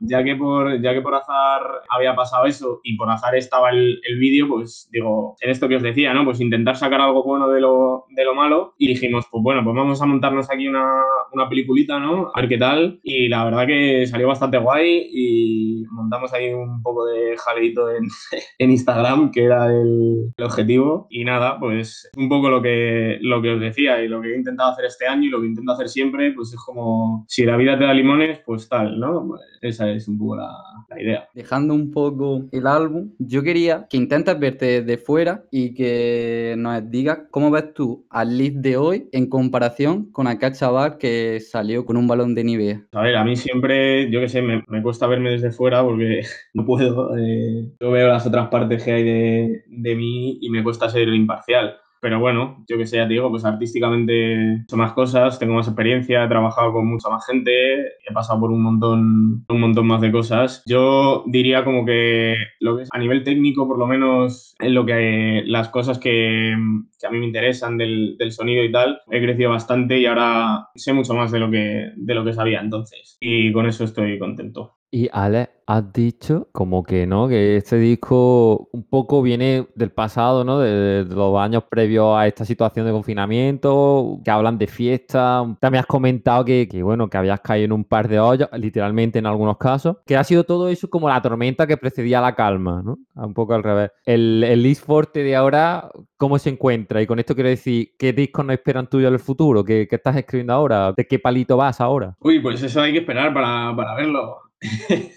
Ya, 0.00 0.24
que 0.24 0.36
por, 0.36 0.80
ya 0.82 0.92
que 0.92 1.00
por 1.00 1.14
azar 1.14 1.62
había 1.88 2.14
pasado 2.14 2.46
eso 2.46 2.80
y 2.82 2.96
por 2.96 3.10
azar 3.10 3.34
estaba 3.34 3.70
el, 3.70 4.00
el 4.06 4.18
vídeo, 4.18 4.48
pues 4.48 4.88
digo, 4.92 5.36
en 5.40 5.50
esto 5.50 5.68
que 5.68 5.76
os 5.76 5.82
decía, 5.82 6.12
¿no? 6.12 6.24
Pues 6.24 6.40
intentar 6.40 6.76
sacar 6.76 7.00
algo 7.00 7.22
bueno 7.22 7.48
de 7.48 7.60
lo, 7.60 8.04
de 8.10 8.24
lo 8.24 8.34
malo 8.34 8.74
y 8.78 8.88
dijimos, 8.88 9.26
pues 9.30 9.42
bueno, 9.42 9.64
pues 9.64 9.74
vamos 9.74 10.00
a 10.02 10.06
montarnos 10.06 10.50
aquí 10.50 10.68
una, 10.68 11.02
una 11.32 11.48
peliculita, 11.48 11.98
¿no? 11.98 12.30
A 12.34 12.40
ver 12.40 12.48
qué 12.48 12.58
tal. 12.58 13.00
Y 13.02 13.28
la 13.28 13.44
verdad 13.44 13.66
que 13.66 14.06
salió 14.06 14.28
bastante 14.28 14.58
guay 14.58 15.08
y 15.12 15.84
montamos 15.90 16.32
ahí 16.32 16.52
un 16.52 16.82
poco 16.82 17.05
de 17.06 17.32
en, 17.32 18.08
en 18.58 18.70
Instagram, 18.70 19.30
que 19.30 19.44
era 19.44 19.66
el, 19.66 20.32
el, 20.36 20.44
objetivo. 20.44 21.06
Y 21.10 21.24
nada, 21.24 21.58
pues 21.58 22.08
un 22.16 22.28
poco 22.28 22.48
lo 22.48 22.62
que, 22.62 23.18
lo 23.20 23.40
que 23.42 23.52
os 23.52 23.60
decía 23.60 24.02
y 24.02 24.08
lo 24.08 24.20
que 24.20 24.32
he 24.32 24.36
intentado 24.36 24.72
hacer 24.72 24.86
este 24.86 25.06
año 25.06 25.24
y 25.24 25.30
lo 25.30 25.40
que 25.40 25.46
intento 25.46 25.72
hacer 25.72 25.88
siempre, 25.88 26.32
pues 26.32 26.52
es 26.52 26.60
como 26.60 27.24
si 27.28 27.44
la 27.44 27.56
vida 27.56 27.78
te 27.78 27.84
da 27.84 27.94
limones, 27.94 28.40
pues 28.44 28.68
tal, 28.68 28.98
¿no? 28.98 29.26
Pues 29.26 29.40
esa 29.60 29.90
es 29.90 30.08
un 30.08 30.18
poco 30.18 30.36
la, 30.36 30.52
la 30.88 31.02
idea. 31.02 31.28
Dejando 31.34 31.74
un 31.74 31.90
poco 31.90 32.44
el 32.52 32.66
álbum, 32.66 33.10
yo 33.18 33.42
quería 33.42 33.86
que 33.88 33.96
intentes 33.96 34.38
verte 34.38 34.82
de 34.82 34.98
fuera 34.98 35.44
y 35.50 35.74
que 35.74 36.54
nos 36.58 36.90
digas 36.90 37.20
cómo 37.30 37.50
ves 37.50 37.72
tú 37.74 38.06
al 38.10 38.36
lead 38.36 38.52
de 38.54 38.76
hoy 38.76 39.08
en 39.12 39.28
comparación 39.28 40.10
con 40.12 40.26
aquel 40.26 40.52
chaval 40.52 40.98
que 40.98 41.40
salió 41.40 41.84
con 41.84 41.96
un 41.96 42.06
balón 42.06 42.34
de 42.34 42.44
Nivea. 42.44 42.86
A 42.92 43.02
ver, 43.02 43.16
a 43.16 43.24
mí 43.24 43.36
siempre, 43.36 44.10
yo 44.10 44.20
qué 44.20 44.28
sé, 44.28 44.42
me, 44.42 44.62
me, 44.68 44.82
cuesta 44.82 45.06
verme 45.06 45.30
desde 45.30 45.50
fuera 45.50 45.82
porque 45.82 46.22
no 46.54 46.64
puedo. 46.64 46.95
Eh, 47.18 47.72
yo 47.80 47.90
veo 47.90 48.08
las 48.08 48.26
otras 48.26 48.48
partes 48.48 48.82
que 48.84 48.92
hay 48.92 49.02
de, 49.04 49.64
de 49.66 49.94
mí 49.94 50.38
y 50.40 50.50
me 50.50 50.62
cuesta 50.62 50.88
ser 50.88 51.08
imparcial. 51.08 51.76
Pero 52.00 52.20
bueno, 52.20 52.64
yo 52.68 52.76
que 52.76 52.86
sé, 52.86 52.98
ya 52.98 53.08
te 53.08 53.14
digo, 53.14 53.30
pues 53.30 53.44
artísticamente 53.44 54.12
he 54.12 54.62
hecho 54.62 54.76
más 54.76 54.92
cosas, 54.92 55.38
tengo 55.38 55.54
más 55.54 55.66
experiencia, 55.66 56.24
he 56.24 56.28
trabajado 56.28 56.72
con 56.72 56.86
mucha 56.86 57.08
más 57.08 57.26
gente, 57.26 57.86
he 57.86 58.12
pasado 58.12 58.40
por 58.40 58.50
un 58.50 58.62
montón, 58.62 59.44
un 59.48 59.60
montón 59.60 59.86
más 59.86 60.00
de 60.00 60.12
cosas. 60.12 60.62
Yo 60.66 61.24
diría 61.26 61.64
como 61.64 61.84
que 61.84 62.36
lo 62.60 62.76
que 62.76 62.84
es 62.84 62.88
a 62.92 62.98
nivel 62.98 63.24
técnico, 63.24 63.66
por 63.66 63.78
lo 63.78 63.86
menos 63.86 64.54
en 64.60 64.74
lo 64.74 64.84
que 64.86 65.42
las 65.46 65.68
cosas 65.70 65.98
que, 65.98 66.54
que 67.00 67.06
a 67.06 67.10
mí 67.10 67.18
me 67.18 67.26
interesan 67.26 67.76
del, 67.78 68.16
del, 68.18 68.32
sonido 68.32 68.62
y 68.62 68.70
tal, 68.70 69.00
he 69.10 69.20
crecido 69.20 69.50
bastante 69.50 69.98
y 69.98 70.06
ahora 70.06 70.68
sé 70.74 70.92
mucho 70.92 71.14
más 71.14 71.32
de 71.32 71.40
lo 71.40 71.50
que, 71.50 71.90
de 71.96 72.14
lo 72.14 72.24
que 72.24 72.34
sabía 72.34 72.60
entonces. 72.60 73.16
Y 73.20 73.52
con 73.52 73.66
eso 73.66 73.84
estoy 73.84 74.18
contento. 74.18 74.75
Y 74.90 75.08
Ale, 75.12 75.50
has 75.66 75.92
dicho 75.92 76.48
como 76.52 76.84
que 76.84 77.06
no, 77.06 77.28
que 77.28 77.56
este 77.56 77.76
disco 77.76 78.68
un 78.72 78.84
poco 78.88 79.20
viene 79.20 79.66
del 79.74 79.90
pasado, 79.90 80.44
¿no? 80.44 80.60
De, 80.60 81.04
los 81.04 81.36
años 81.38 81.64
previos 81.68 82.16
a 82.16 82.26
esta 82.26 82.44
situación 82.44 82.86
de 82.86 82.92
confinamiento, 82.92 84.20
que 84.24 84.30
hablan 84.30 84.58
de 84.58 84.68
fiesta. 84.68 85.44
También 85.60 85.80
has 85.80 85.86
comentado 85.86 86.44
que, 86.44 86.68
bueno, 86.82 87.10
que 87.10 87.18
habías 87.18 87.40
caído 87.40 87.66
en 87.66 87.72
un 87.72 87.84
par 87.84 88.08
de 88.08 88.20
hoyos, 88.20 88.48
literalmente 88.52 89.18
en 89.18 89.26
algunos 89.26 89.58
casos. 89.58 89.96
Que 90.06 90.16
ha 90.16 90.24
sido 90.24 90.44
todo 90.44 90.68
eso 90.68 90.88
como 90.88 91.08
la 91.08 91.20
tormenta 91.20 91.66
que 91.66 91.76
precedía 91.76 92.20
la 92.20 92.34
calma, 92.34 92.82
¿no? 92.84 92.98
Un 93.14 93.34
poco 93.34 93.54
al 93.54 93.62
revés. 93.62 93.90
El, 94.04 94.44
el 94.44 94.76
Forte 94.76 95.22
de 95.22 95.34
ahora, 95.34 95.90
¿cómo 96.16 96.38
se 96.38 96.50
encuentra? 96.50 97.00
Y 97.00 97.06
con 97.06 97.18
esto 97.18 97.34
quiero 97.34 97.48
decir, 97.48 97.90
¿qué 97.98 98.12
discos 98.12 98.44
no 98.44 98.52
esperan 98.52 98.88
tuyo 98.88 99.08
en 99.08 99.14
el 99.14 99.20
futuro? 99.20 99.64
¿Qué, 99.64 99.86
¿Qué, 99.88 99.96
estás 99.96 100.16
escribiendo 100.16 100.52
ahora? 100.52 100.92
¿De 100.92 101.06
qué 101.06 101.18
palito 101.18 101.56
vas 101.56 101.80
ahora? 101.80 102.14
Uy, 102.20 102.40
pues 102.40 102.62
eso 102.62 102.80
hay 102.80 102.92
que 102.92 102.98
esperar 102.98 103.32
para, 103.32 103.74
para 103.74 103.94
verlo. 103.94 104.45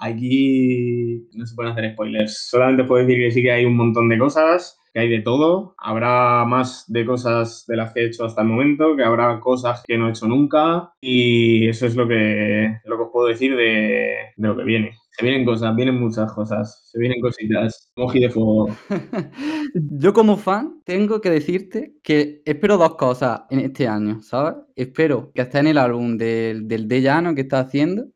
Aquí 0.00 1.28
no 1.32 1.44
se 1.44 1.54
pueden 1.54 1.72
hacer 1.72 1.92
spoilers. 1.92 2.48
Solamente 2.48 2.84
puedo 2.84 3.04
decir 3.04 3.20
que 3.20 3.30
sí 3.32 3.42
que 3.42 3.50
hay 3.50 3.64
un 3.64 3.76
montón 3.76 4.08
de 4.08 4.18
cosas, 4.18 4.78
que 4.92 5.00
hay 5.00 5.08
de 5.08 5.22
todo. 5.22 5.74
Habrá 5.78 6.44
más 6.44 6.84
de 6.86 7.04
cosas 7.04 7.64
de 7.66 7.76
las 7.76 7.92
que 7.92 8.00
he 8.00 8.06
hecho 8.06 8.24
hasta 8.24 8.42
el 8.42 8.48
momento, 8.48 8.96
que 8.96 9.02
habrá 9.02 9.40
cosas 9.40 9.82
que 9.84 9.98
no 9.98 10.06
he 10.06 10.10
hecho 10.10 10.28
nunca. 10.28 10.92
Y 11.00 11.68
eso 11.68 11.86
es 11.86 11.96
lo 11.96 12.06
que, 12.06 12.78
lo 12.84 12.96
que 12.96 13.02
os 13.02 13.10
puedo 13.12 13.26
decir 13.26 13.56
de, 13.56 14.14
lo 14.36 14.56
que 14.56 14.62
viene. 14.62 14.92
Se 15.10 15.24
vienen 15.24 15.44
cosas, 15.44 15.74
vienen 15.74 15.98
muchas 15.98 16.32
cosas, 16.32 16.88
se 16.92 16.98
vienen 17.00 17.20
cositas. 17.20 17.90
Moji 17.96 18.20
de 18.20 18.30
fuego. 18.30 18.68
Yo 19.74 20.12
como 20.12 20.36
fan 20.36 20.80
tengo 20.84 21.20
que 21.20 21.30
decirte 21.30 21.94
que 22.04 22.40
espero 22.44 22.76
dos 22.76 22.94
cosas 22.94 23.42
en 23.50 23.58
este 23.58 23.88
año, 23.88 24.22
¿sabes? 24.22 24.54
Espero 24.76 25.32
que 25.34 25.42
esté 25.42 25.58
en 25.58 25.66
el 25.66 25.78
álbum 25.78 26.16
del, 26.16 26.68
del 26.68 26.86
De 26.86 27.02
Llano 27.02 27.34
que 27.34 27.40
está 27.40 27.58
haciendo. 27.58 28.06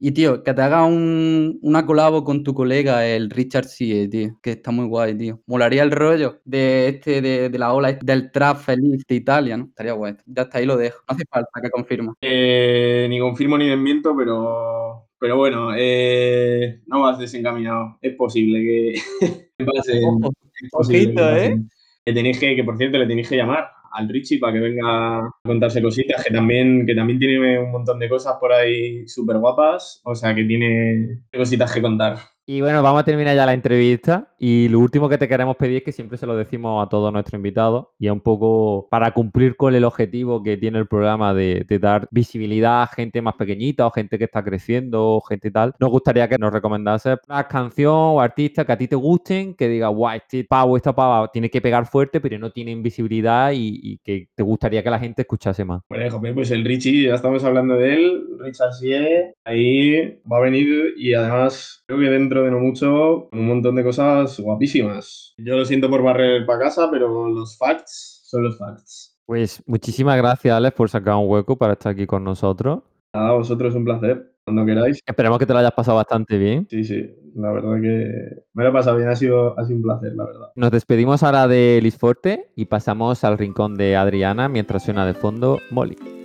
Y 0.00 0.12
tío, 0.12 0.44
que 0.44 0.54
te 0.54 0.62
haga 0.62 0.84
un, 0.84 1.58
una 1.60 1.84
colabo 1.84 2.22
con 2.22 2.44
tu 2.44 2.54
colega, 2.54 3.04
el 3.04 3.30
Richard 3.30 3.64
Sie, 3.64 4.08
tío, 4.08 4.38
que 4.40 4.52
está 4.52 4.70
muy 4.70 4.86
guay, 4.86 5.16
tío. 5.18 5.40
Molaría 5.46 5.82
el 5.82 5.90
rollo 5.90 6.40
de 6.44 6.88
este, 6.88 7.20
de, 7.20 7.48
de 7.48 7.58
la 7.58 7.72
ola 7.72 7.92
del 7.92 8.30
trap 8.30 8.58
feliz 8.58 9.04
de 9.08 9.14
Italia, 9.16 9.56
¿no? 9.56 9.64
Estaría 9.64 9.94
guay. 9.94 10.14
Ya 10.26 10.42
hasta 10.42 10.58
ahí 10.58 10.66
lo 10.66 10.76
dejo. 10.76 11.00
No 11.08 11.14
hace 11.16 11.24
falta 11.28 11.60
que 11.60 11.70
confirme. 11.70 12.12
Eh, 12.20 13.08
ni 13.10 13.18
confirmo 13.18 13.58
ni 13.58 13.68
desmiento, 13.68 14.14
pero, 14.16 15.08
pero 15.18 15.36
bueno, 15.36 15.70
eh, 15.76 16.80
no 16.86 17.00
vas 17.00 17.18
desencaminado. 17.18 17.98
Es 18.00 18.14
posible 18.14 18.60
que, 18.60 19.00
que 19.58 19.64
pase. 19.64 20.00
Ojo, 20.04 20.30
es 20.62 20.70
posible 20.70 20.98
ojito, 21.06 21.22
que 21.22 21.28
pase. 21.28 21.46
¿eh? 21.46 21.58
Que 22.04 22.12
tenéis 22.12 22.38
que, 22.38 22.54
que 22.54 22.62
por 22.62 22.78
cierto, 22.78 22.98
le 22.98 23.06
tenéis 23.06 23.28
que 23.28 23.36
llamar 23.36 23.68
al 23.92 24.08
Richie 24.08 24.38
para 24.38 24.52
que 24.52 24.60
venga 24.60 25.18
a 25.18 25.30
contarse 25.42 25.82
cositas, 25.82 26.24
que 26.24 26.32
también, 26.32 26.86
que 26.86 26.94
también 26.94 27.18
tiene 27.18 27.58
un 27.58 27.70
montón 27.70 27.98
de 27.98 28.08
cosas 28.08 28.36
por 28.40 28.52
ahí 28.52 29.06
súper 29.08 29.38
guapas, 29.38 30.00
o 30.04 30.14
sea 30.14 30.34
que 30.34 30.44
tiene 30.44 31.22
cositas 31.32 31.72
que 31.72 31.82
contar. 31.82 32.16
Y 32.50 32.62
bueno, 32.62 32.82
vamos 32.82 33.02
a 33.02 33.04
terminar 33.04 33.36
ya 33.36 33.44
la 33.44 33.52
entrevista. 33.52 34.32
Y 34.38 34.70
lo 34.70 34.80
último 34.80 35.06
que 35.10 35.18
te 35.18 35.28
queremos 35.28 35.54
pedir 35.56 35.76
es 35.76 35.82
que 35.82 35.92
siempre 35.92 36.16
se 36.16 36.24
lo 36.24 36.34
decimos 36.34 36.82
a 36.82 36.88
todos 36.88 37.12
nuestros 37.12 37.34
invitados. 37.34 37.88
Y 37.98 38.06
es 38.06 38.12
un 38.12 38.22
poco 38.22 38.88
para 38.90 39.12
cumplir 39.12 39.54
con 39.54 39.74
el 39.74 39.84
objetivo 39.84 40.42
que 40.42 40.56
tiene 40.56 40.78
el 40.78 40.88
programa 40.88 41.34
de, 41.34 41.66
de, 41.68 41.78
dar 41.78 42.08
visibilidad 42.10 42.84
a 42.84 42.86
gente 42.86 43.20
más 43.20 43.34
pequeñita 43.34 43.86
o 43.86 43.90
gente 43.90 44.16
que 44.16 44.24
está 44.24 44.42
creciendo 44.42 45.16
o 45.16 45.20
gente 45.20 45.50
tal. 45.50 45.74
Nos 45.78 45.90
gustaría 45.90 46.26
que 46.26 46.38
nos 46.38 46.50
recomendase 46.50 47.16
una 47.28 47.46
canción 47.46 47.92
o 47.92 48.20
artista 48.22 48.64
que 48.64 48.72
a 48.72 48.78
ti 48.78 48.88
te 48.88 48.96
gusten, 48.96 49.52
que 49.52 49.68
diga, 49.68 49.88
guau, 49.88 50.16
este 50.16 50.42
pavo, 50.44 50.78
esta 50.78 50.94
pava 50.94 51.30
tiene 51.30 51.50
que 51.50 51.60
pegar 51.60 51.84
fuerte, 51.84 52.18
pero 52.18 52.38
no 52.38 52.50
tienen 52.50 52.82
visibilidad 52.82 53.52
y, 53.52 53.78
y 53.82 53.98
que 53.98 54.30
te 54.34 54.42
gustaría 54.42 54.82
que 54.82 54.88
la 54.88 54.98
gente 54.98 55.20
escuchase 55.20 55.66
más. 55.66 55.82
Bueno, 55.90 56.18
pues 56.34 56.50
el 56.50 56.64
Richie, 56.64 57.08
ya 57.08 57.14
estamos 57.16 57.44
hablando 57.44 57.74
de 57.74 57.92
él. 57.92 58.24
Richard 58.38 58.72
Sie, 58.72 59.34
ahí 59.44 60.18
va 60.32 60.38
a 60.38 60.40
venir 60.40 60.94
y 60.96 61.12
además 61.12 61.84
creo 61.86 62.00
que 62.00 62.08
dentro 62.08 62.37
de 62.42 62.50
no 62.50 62.58
mucho, 62.58 63.28
un 63.32 63.46
montón 63.46 63.74
de 63.76 63.84
cosas 63.84 64.38
guapísimas. 64.40 65.34
Yo 65.38 65.56
lo 65.56 65.64
siento 65.64 65.88
por 65.90 66.02
barrer 66.02 66.46
para 66.46 66.60
casa, 66.60 66.88
pero 66.90 67.28
los 67.28 67.56
facts 67.56 68.22
son 68.24 68.44
los 68.44 68.58
facts. 68.58 69.18
Pues 69.26 69.62
muchísimas 69.66 70.16
gracias, 70.16 70.56
Alex, 70.56 70.74
por 70.74 70.88
sacar 70.88 71.14
un 71.16 71.28
hueco 71.28 71.56
para 71.56 71.74
estar 71.74 71.92
aquí 71.92 72.06
con 72.06 72.24
nosotros. 72.24 72.80
Nada, 73.12 73.30
a 73.30 73.32
vosotros 73.32 73.74
un 73.74 73.84
placer, 73.84 74.32
cuando 74.44 74.64
queráis. 74.64 75.00
Esperemos 75.06 75.38
que 75.38 75.46
te 75.46 75.52
lo 75.52 75.58
hayas 75.58 75.72
pasado 75.72 75.96
bastante 75.96 76.38
bien. 76.38 76.66
Sí, 76.70 76.84
sí, 76.84 77.10
la 77.34 77.52
verdad 77.52 77.80
que 77.80 78.44
me 78.54 78.62
lo 78.64 78.70
he 78.70 78.72
pasado 78.72 78.96
bien, 78.96 79.08
ha 79.08 79.16
sido, 79.16 79.58
ha 79.58 79.64
sido 79.64 79.76
un 79.76 79.82
placer, 79.82 80.14
la 80.14 80.24
verdad. 80.24 80.52
Nos 80.54 80.70
despedimos 80.70 81.22
ahora 81.22 81.46
de 81.46 81.80
Lisforte 81.82 82.50
y 82.56 82.66
pasamos 82.66 83.24
al 83.24 83.38
rincón 83.38 83.76
de 83.76 83.96
Adriana 83.96 84.48
mientras 84.48 84.84
suena 84.84 85.06
de 85.06 85.14
fondo 85.14 85.58
Molly. 85.70 86.17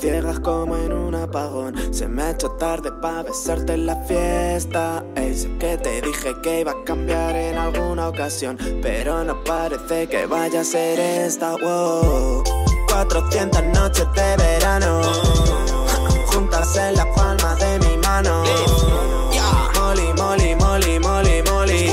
Ciegas 0.00 0.40
como 0.40 0.76
en 0.76 0.92
un 0.92 1.14
apagón. 1.14 1.74
Se 1.92 2.08
me 2.08 2.22
ha 2.22 2.30
hecho 2.30 2.50
tarde 2.52 2.90
para 3.02 3.22
besarte 3.22 3.74
en 3.74 3.86
la 3.86 3.96
fiesta. 3.96 5.04
Ey, 5.14 5.34
sé 5.34 5.48
que 5.58 5.76
te 5.76 6.00
dije 6.00 6.34
que 6.42 6.60
iba 6.60 6.72
a 6.72 6.84
cambiar 6.84 7.36
en 7.36 7.58
alguna 7.58 8.08
ocasión. 8.08 8.56
Pero 8.80 9.22
no 9.24 9.44
parece 9.44 10.08
que 10.08 10.24
vaya 10.26 10.62
a 10.62 10.64
ser 10.64 10.98
esta. 10.98 11.56
Wow. 11.56 12.42
400 12.88 13.62
noches 13.74 14.06
de 14.14 14.36
verano. 14.36 15.02
Juntas 16.26 16.76
en 16.76 16.94
la 16.94 17.06
palma 17.14 17.54
de 17.56 17.78
mi 17.80 17.96
mano. 17.98 18.42
Molly, 19.74 20.12
Molly, 20.16 20.54
Molly, 20.54 20.98
Molly, 20.98 21.42
Molly. 21.42 21.90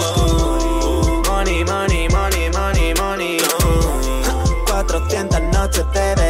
Money, 1.27 1.63
money, 1.65 2.07
money, 2.09 2.49
money, 2.51 2.93
money. 2.93 3.37
400 4.65 5.41
noches 5.51 5.85
de 5.93 5.99
verano. 5.99 6.26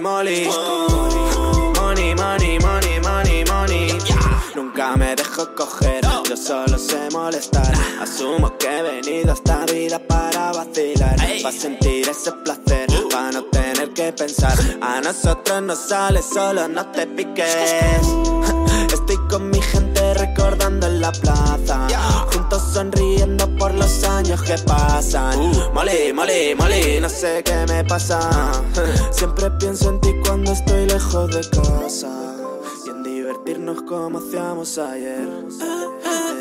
Molly, 0.00 0.44
Molly, 0.44 0.92
Molly. 0.92 1.72
Money, 1.80 2.14
money, 2.14 2.58
money, 2.58 2.98
money, 3.00 3.44
money. 3.44 3.98
Nunca 4.54 4.96
me 4.96 5.14
dejo 5.14 5.54
coger, 5.54 6.04
yo 6.28 6.36
solo 6.36 6.78
sé 6.78 7.08
molestar. 7.12 7.72
Asumo 8.00 8.56
que 8.58 8.66
he 8.66 8.82
venido 8.82 9.30
a 9.30 9.34
esta 9.34 9.64
vida 9.66 9.98
para 9.98 10.52
vacilar, 10.52 11.16
para 11.42 11.52
sentir 11.52 12.08
ese 12.08 12.32
placer, 12.44 12.86
para 13.10 13.32
no 13.32 13.44
tener 13.44 13.92
que 13.94 14.12
pensar. 14.12 14.58
A 14.80 15.00
nosotros 15.00 15.62
nos 15.62 15.78
sale 15.78 16.20
solo, 16.22 16.68
no 16.68 16.84
te 16.90 17.06
piques. 17.06 18.06
Estoy 18.92 19.18
con 19.28 19.50
mi 19.50 19.60
gente 19.60 20.14
recordando 20.14 20.86
en 20.86 21.00
la 21.00 21.12
plaza. 21.12 21.86
Sonriendo 22.76 23.48
por 23.56 23.72
los 23.72 24.04
años 24.04 24.42
que 24.42 24.54
pasan. 24.66 25.50
Mole, 25.72 26.12
mole, 26.12 26.54
mole, 26.54 27.00
no 27.00 27.08
sé 27.08 27.42
qué 27.42 27.64
me 27.66 27.82
pasa. 27.84 28.20
Siempre 29.12 29.50
pienso 29.52 29.88
en 29.88 30.00
ti 30.02 30.14
cuando 30.22 30.52
estoy 30.52 30.84
lejos 30.84 31.34
de 31.34 31.40
casa. 31.58 32.36
Y 32.84 32.90
en 32.90 33.02
divertirnos 33.02 33.80
como 33.80 34.18
hacíamos 34.18 34.76
ayer. 34.76 35.26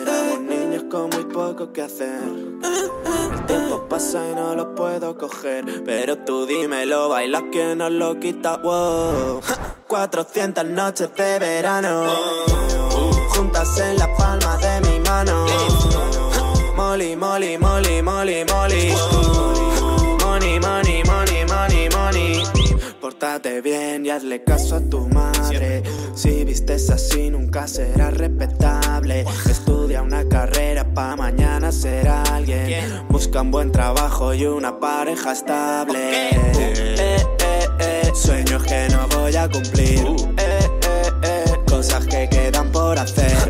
Éramos 0.02 0.42
niños 0.42 0.84
con 0.92 1.10
muy 1.10 1.24
poco 1.24 1.72
que 1.72 1.84
hacer. 1.84 2.20
El 2.22 3.46
tiempo 3.46 3.88
pasa 3.88 4.30
y 4.30 4.36
no 4.36 4.56
lo 4.56 4.76
puedo 4.76 5.18
coger. 5.18 5.86
Pero 5.86 6.18
tú 6.18 6.46
dímelo, 6.46 7.08
bailas 7.08 7.44
que 7.50 7.78
no 7.78 7.90
lo 7.90 8.20
quita. 8.20 8.58
Wow. 8.58 9.40
400 9.88 10.66
noches 10.66 11.16
de 11.16 11.40
verano. 11.40 12.04
Juntas 13.30 13.80
en 13.80 13.98
la 13.98 14.14
palma 14.18 14.58
de 14.58 14.82
mi 14.82 15.00
mano. 15.00 15.75
Molly, 16.96 17.18
molly, 17.18 17.58
molly, 17.58 18.02
molly, 18.02 18.46
molly. 18.46 18.94
Money, 20.24 20.60
money, 20.60 21.04
money, 21.04 21.44
money, 21.44 21.90
money. 21.90 22.44
Pórtate 23.02 23.60
bien 23.60 24.06
y 24.06 24.12
hazle 24.12 24.46
caso 24.46 24.78
a 24.78 24.80
tu 24.80 25.06
madre. 25.10 25.84
Si 26.14 26.46
vistes 26.46 26.90
así, 26.90 27.30
nunca 27.30 27.68
serás 27.68 28.14
respetable. 28.14 29.26
Estudia 29.46 30.04
una 30.04 30.26
carrera 30.30 30.86
pa' 30.94 31.18
mañana 31.18 31.70
ser 31.74 32.08
alguien. 32.08 33.06
Busca 33.10 33.42
un 33.42 33.52
buen 33.52 33.74
trabajo 33.74 34.34
y 34.34 34.46
una 34.46 34.80
pareja 34.80 35.34
estable. 35.34 36.30
Eh, 36.30 36.38
eh, 36.98 37.68
eh, 37.80 38.12
Sueños 38.16 38.64
que 38.64 38.88
no 38.88 39.06
voy 39.10 39.36
a 39.36 39.50
cumplir. 39.50 40.02
Cosas 41.68 42.06
que 42.08 42.30
quedan 42.30 42.72
por 42.72 42.98
hacer. 42.98 43.45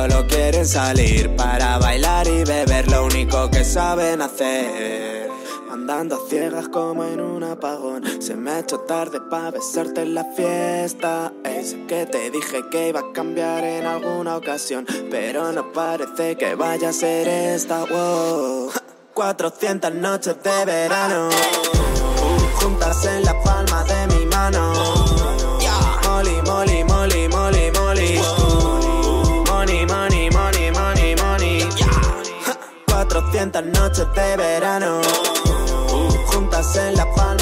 Solo 0.00 0.26
quieren 0.26 0.66
salir 0.66 1.36
para 1.36 1.76
bailar 1.78 2.26
y 2.26 2.42
beber 2.44 2.90
lo 2.90 3.04
único 3.04 3.50
que 3.50 3.64
saben 3.64 4.22
hacer. 4.22 5.28
Andando 5.70 6.16
a 6.16 6.28
ciegas 6.28 6.68
como 6.68 7.04
en 7.04 7.20
un 7.20 7.44
apagón. 7.44 8.02
Se 8.22 8.34
me 8.34 8.50
ha 8.50 8.60
hecho 8.60 8.80
tarde 8.80 9.20
para 9.30 9.50
besarte 9.50 10.02
en 10.02 10.14
la 10.14 10.24
fiesta. 10.24 11.32
Ey, 11.44 11.84
que 11.86 12.06
te 12.06 12.30
dije 12.30 12.62
que 12.70 12.88
iba 12.88 13.00
a 13.00 13.12
cambiar 13.12 13.62
en 13.62 13.84
alguna 13.84 14.36
ocasión. 14.36 14.86
Pero 15.10 15.52
no 15.52 15.70
parece 15.72 16.36
que 16.36 16.54
vaya 16.54 16.88
a 16.88 16.92
ser 16.92 17.28
esta. 17.28 17.84
Wow. 17.84 18.70
400 19.14 19.94
noches 19.94 20.36
de 20.42 20.64
verano. 20.64 21.28
Juntas 22.54 23.04
en 23.04 23.24
la 23.24 23.38
palma 23.42 23.84
de 23.84 23.99
400 33.40 33.80
noches 33.80 34.06
de 34.14 34.36
verano. 34.36 35.00
Juntas 36.26 36.76
en 36.76 36.94
la 36.94 37.06
palma 37.14 37.39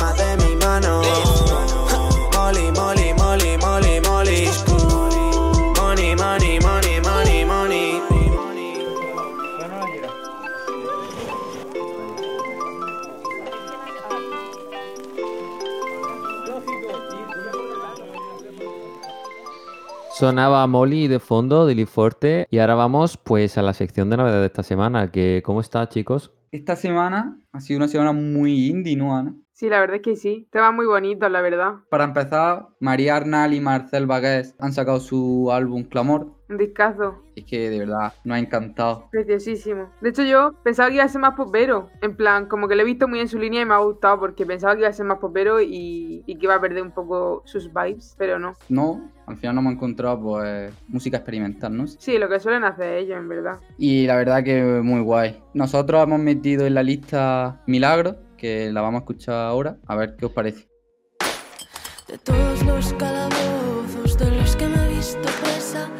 Sonaba 20.18 20.66
Molly 20.66 21.06
de 21.06 21.20
fondo, 21.20 21.64
de 21.64 21.86
Forte, 21.86 22.48
y 22.50 22.58
ahora 22.58 22.74
vamos 22.74 23.16
pues 23.16 23.56
a 23.56 23.62
la 23.62 23.72
sección 23.72 24.10
de 24.10 24.16
novedades 24.16 24.40
de 24.40 24.46
esta 24.48 24.64
semana, 24.64 25.12
que 25.12 25.42
¿cómo 25.44 25.60
está 25.60 25.88
chicos? 25.88 26.32
Esta 26.50 26.74
semana 26.74 27.38
ha 27.52 27.60
sido 27.60 27.78
una 27.78 27.86
semana 27.86 28.12
muy 28.12 28.66
indie, 28.66 28.96
¿no, 28.96 29.16
Ana? 29.16 29.36
Sí, 29.52 29.68
la 29.68 29.78
verdad 29.78 29.96
es 29.96 30.02
que 30.02 30.16
sí. 30.16 30.48
Temas 30.50 30.74
muy 30.74 30.86
bonitos, 30.86 31.30
la 31.30 31.40
verdad. 31.40 31.74
Para 31.88 32.02
empezar, 32.02 32.66
María 32.80 33.14
Arnal 33.14 33.54
y 33.54 33.60
Marcel 33.60 34.08
Bagués 34.08 34.56
han 34.58 34.72
sacado 34.72 34.98
su 34.98 35.52
álbum 35.52 35.84
Clamor. 35.84 36.34
Un 36.48 36.56
discazo. 36.56 37.22
Es 37.36 37.44
que 37.44 37.68
de 37.70 37.80
verdad 37.80 38.14
nos 38.24 38.36
ha 38.36 38.38
encantado. 38.38 39.08
Preciosísimo. 39.10 39.90
De 40.00 40.08
hecho, 40.08 40.22
yo 40.22 40.54
pensaba 40.62 40.88
que 40.88 40.96
iba 40.96 41.04
a 41.04 41.08
ser 41.08 41.20
más 41.20 41.34
popero. 41.34 41.90
En 42.00 42.16
plan, 42.16 42.46
como 42.46 42.68
que 42.68 42.74
lo 42.74 42.82
he 42.82 42.86
visto 42.86 43.06
muy 43.06 43.20
en 43.20 43.28
su 43.28 43.38
línea 43.38 43.62
y 43.62 43.64
me 43.66 43.74
ha 43.74 43.78
gustado 43.78 44.18
porque 44.18 44.46
pensaba 44.46 44.74
que 44.74 44.80
iba 44.80 44.88
a 44.88 44.92
ser 44.92 45.06
más 45.06 45.18
popero 45.18 45.60
y, 45.60 46.22
y 46.26 46.38
que 46.38 46.46
iba 46.46 46.54
a 46.54 46.60
perder 46.60 46.82
un 46.82 46.92
poco 46.92 47.42
sus 47.44 47.72
vibes, 47.72 48.14
pero 48.16 48.38
no. 48.38 48.56
No, 48.68 49.10
al 49.26 49.36
final 49.36 49.56
nos 49.56 49.62
hemos 49.62 49.74
encontrado 49.74 50.20
pues 50.20 50.72
música 50.88 51.18
experimental, 51.18 51.76
¿no? 51.76 51.86
Sí, 51.86 52.16
lo 52.18 52.28
que 52.28 52.40
suelen 52.40 52.64
hacer 52.64 52.94
ellos, 52.94 53.18
en 53.18 53.28
verdad. 53.28 53.58
Y 53.76 54.06
la 54.06 54.16
verdad 54.16 54.42
que 54.42 54.62
muy 54.82 55.02
guay. 55.02 55.42
Nosotros 55.52 56.02
hemos 56.02 56.20
metido 56.20 56.66
en 56.66 56.74
la 56.74 56.82
lista 56.82 57.62
Milagro, 57.66 58.16
que 58.38 58.72
la 58.72 58.80
vamos 58.80 59.00
a 59.00 59.02
escuchar 59.02 59.34
ahora. 59.34 59.76
A 59.86 59.96
ver 59.96 60.16
qué 60.16 60.26
os 60.26 60.32
parece. 60.32 60.66
De 62.06 62.16
todos 62.16 62.64
los 62.64 62.94
calabozos 62.94 64.16
de 64.16 64.30
los 64.30 64.56
que 64.56 64.66
me 64.66 64.82
he 64.82 64.88
visto 64.94 65.28
presa, 65.42 65.90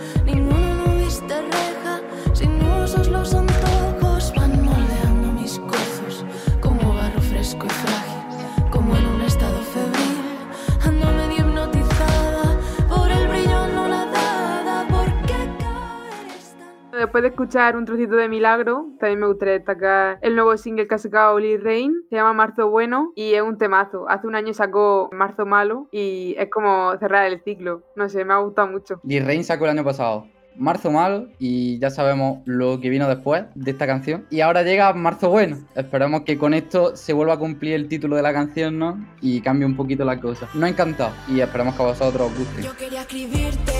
Después 16.99 17.23
de 17.23 17.29
escuchar 17.29 17.77
un 17.77 17.85
trocito 17.85 18.17
de 18.17 18.29
Milagro, 18.29 18.89
también 18.99 19.21
me 19.21 19.29
gustaría 19.29 19.55
destacar 19.55 20.19
el 20.21 20.35
nuevo 20.35 20.57
single 20.57 20.89
que 20.89 20.95
ha 20.97 20.99
sacado 20.99 21.39
Lil 21.39 21.63
Rain, 21.63 21.95
se 22.11 22.17
llama 22.17 22.33
Marzo 22.33 22.69
Bueno 22.69 23.13
y 23.15 23.35
es 23.35 23.41
un 23.41 23.57
temazo. 23.57 24.09
Hace 24.09 24.27
un 24.27 24.35
año 24.35 24.53
sacó 24.53 25.09
Marzo 25.13 25.47
Malo 25.47 25.89
y 25.91 26.35
es 26.39 26.51
como 26.51 26.97
cerrar 26.99 27.27
el 27.27 27.41
ciclo. 27.43 27.83
No 27.97 28.09
sé, 28.09 28.25
me 28.25 28.35
ha 28.35 28.39
gustado 28.39 28.69
mucho. 28.69 29.01
Lee 29.05 29.21
Rain 29.21 29.43
sacó 29.43 29.65
el 29.65 29.71
año 29.71 29.85
pasado 29.85 30.27
Marzo 30.59 30.91
Malo 30.91 31.29
y 31.39 31.79
ya 31.79 31.91
sabemos 31.91 32.41
lo 32.45 32.81
que 32.81 32.91
vino 32.91 33.09
después 33.09 33.45
de 33.55 33.71
esta 33.71 33.87
canción. 33.87 34.27
Y 34.31 34.41
ahora 34.41 34.63
llega 34.63 34.93
Marzo 34.93 35.31
Bueno. 35.31 35.59
Esperemos 35.75 36.23
que 36.23 36.37
con 36.37 36.53
esto 36.53 36.97
se 36.97 37.13
vuelva 37.13 37.35
a 37.35 37.39
cumplir 37.39 37.75
el 37.75 37.89
título 37.89 38.17
de 38.17 38.23
la 38.23 38.33
canción, 38.33 38.79
¿no? 38.79 39.07
Y 39.21 39.41
cambie 39.41 39.67
un 39.67 39.77
poquito 39.77 40.05
la 40.05 40.21
cosa. 40.21 40.49
Nos 40.55 40.65
ha 40.65 40.69
encantado 40.69 41.13
y 41.29 41.41
esperemos 41.41 41.75
que 41.77 41.83
a 41.83 41.87
vosotros 41.87 42.31
os 42.31 42.39
guste. 42.39 42.63
Yo 42.63 42.77
quería 42.77 43.03
escribirte, 43.03 43.73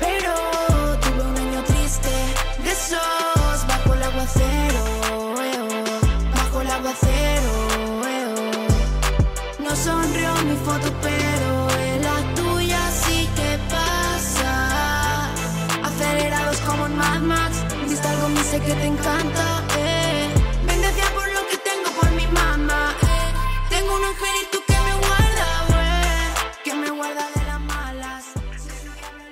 pero 0.00 0.32
tuve 1.00 1.30
un 1.30 1.36
año 1.36 1.62
triste. 1.64 2.08
De 2.62 2.72
bajo 3.68 3.94
el 3.94 4.02
aguacero, 4.02 4.82
eh, 5.42 5.58
oh, 5.60 6.36
bajo 6.36 6.60
el 6.60 6.70
aguacero. 6.70 7.52
eh, 8.06 8.34
oh. 9.58 9.62
No 9.62 9.76
sonrió 9.76 10.34
mi 10.44 10.56
foto, 10.56 10.92
pero 11.02 11.35
Mad 16.88 17.20
Max, 17.20 17.64
viste 17.88 18.06
algo 18.06 18.28
me 18.28 18.42
sé 18.44 18.60
que 18.60 18.74
te 18.74 18.86
encanta. 18.86 19.62
Eh. 19.78 20.28
Bendecida 20.66 21.08
por 21.14 21.26
lo 21.32 21.46
que 21.48 21.56
tengo 21.58 21.90
por 22.00 22.10
mi 22.12 22.26
mamá. 22.28 22.94
Eh. 23.02 23.32
Tengo 23.70 23.96
un 23.96 24.04
angelito 24.04 24.62
que 24.66 24.75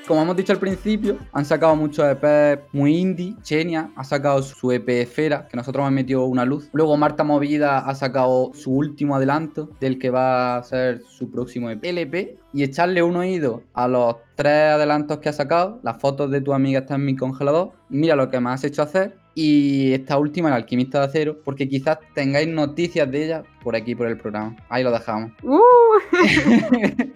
Como 0.07 0.21
hemos 0.21 0.37
dicho 0.37 0.53
al 0.53 0.59
principio, 0.59 1.17
han 1.33 1.47
sacado 1.47 1.75
muchos 1.77 2.05
EP 2.07 2.61
muy 2.73 2.95
indie. 2.95 3.37
Chenia 3.41 3.91
ha 3.97 4.05
sacado 4.05 4.43
su 4.43 4.71
EP 4.71 4.87
Esfera, 4.87 5.49
que 5.49 5.57
nosotros 5.57 5.81
hemos 5.81 5.93
metido 5.93 6.27
una 6.27 6.45
luz. 6.45 6.69
Luego 6.75 6.95
Marta 6.99 7.25
Movida 7.25 7.79
ha 7.79 7.95
sacado 7.95 8.51
su 8.53 8.71
último 8.73 9.17
adelanto, 9.17 9.71
del 9.81 9.99
que 9.99 10.11
va 10.11 10.59
a 10.59 10.63
ser 10.63 11.01
su 11.09 11.31
próximo 11.31 11.71
EP. 11.71 11.83
LP. 11.83 12.37
Y 12.53 12.65
echarle 12.65 13.03
un 13.03 13.17
oído 13.17 13.63
a 13.73 13.89
los 13.89 14.17
tres 14.35 14.73
adelantos 14.75 15.19
que 15.19 15.31
ha 15.31 15.33
sacado. 15.33 15.81
Las 15.83 15.97
fotos 15.97 16.31
de 16.31 16.43
tu 16.43 16.53
amiga 16.53 16.81
están 16.81 17.01
en 17.01 17.07
mi 17.07 17.17
congelador. 17.17 17.73
Mira 17.89 18.15
lo 18.15 18.29
que 18.29 18.41
me 18.41 18.51
has 18.51 18.63
hecho 18.63 18.83
hacer. 18.83 19.17
Y 19.35 19.93
esta 19.93 20.17
última, 20.17 20.49
el 20.49 20.55
alquimista 20.55 21.01
de 21.01 21.07
acero, 21.07 21.37
porque 21.45 21.69
quizás 21.69 21.99
tengáis 22.15 22.49
noticias 22.49 23.11
de 23.11 23.25
ella 23.25 23.43
por 23.63 23.75
aquí, 23.75 23.95
por 23.95 24.07
el 24.07 24.17
programa. 24.17 24.55
Ahí 24.69 24.85
lo 24.85 24.93
dejamos. 24.93 25.33
¡Uh! 25.43 25.61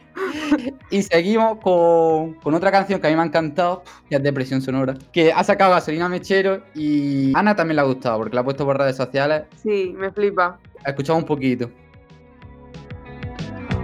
y 0.91 1.03
seguimos 1.03 1.59
con, 1.59 2.35
con 2.35 2.55
otra 2.55 2.73
canción 2.73 3.01
que 3.01 3.07
a 3.07 3.11
mí 3.11 3.17
me 3.17 3.23
ha 3.23 3.27
encantado, 3.27 3.85
que 4.09 4.17
es 4.17 4.23
Depresión 4.23 4.61
Sonora, 4.61 4.95
que 5.13 5.33
ha 5.33 5.45
sacado 5.45 5.71
Gasolina 5.73 6.09
Mechero 6.09 6.63
y 6.75 7.33
Ana 7.37 7.55
también 7.55 7.77
le 7.77 7.83
ha 7.83 7.85
gustado 7.85 8.19
porque 8.19 8.35
la 8.35 8.41
ha 8.41 8.45
puesto 8.45 8.65
por 8.65 8.79
redes 8.79 8.97
sociales. 8.97 9.45
Sí, 9.63 9.95
me 9.97 10.11
flipa. 10.11 10.59
Escuchamos 10.85 11.23
un 11.23 11.29
poquito. 11.29 11.71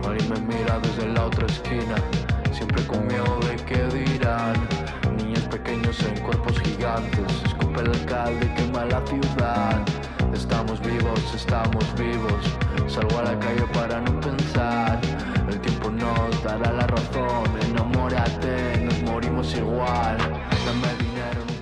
Hoy 0.07 0.19
me 0.29 0.41
mira 0.47 0.81
desde 0.81 1.13
la 1.13 1.27
otra 1.27 1.44
alcalde, 8.15 8.55
quema 8.55 8.85
la 8.87 9.01
ciudad. 9.07 9.83
Estamos 10.33 10.81
vivos, 10.81 11.35
estamos 11.35 11.85
vivos, 11.97 12.45
salgo 12.87 13.19
a 13.19 13.23
la 13.23 13.39
calle 13.39 13.65
para 13.73 14.01
no 14.01 14.21
pensar. 14.21 15.01
El 15.49 15.61
tiempo 15.61 15.91
nos 15.91 16.43
dará 16.43 16.73
la 16.73 16.87
razón, 16.87 17.45
enamórate, 17.71 18.89
nos 19.05 19.53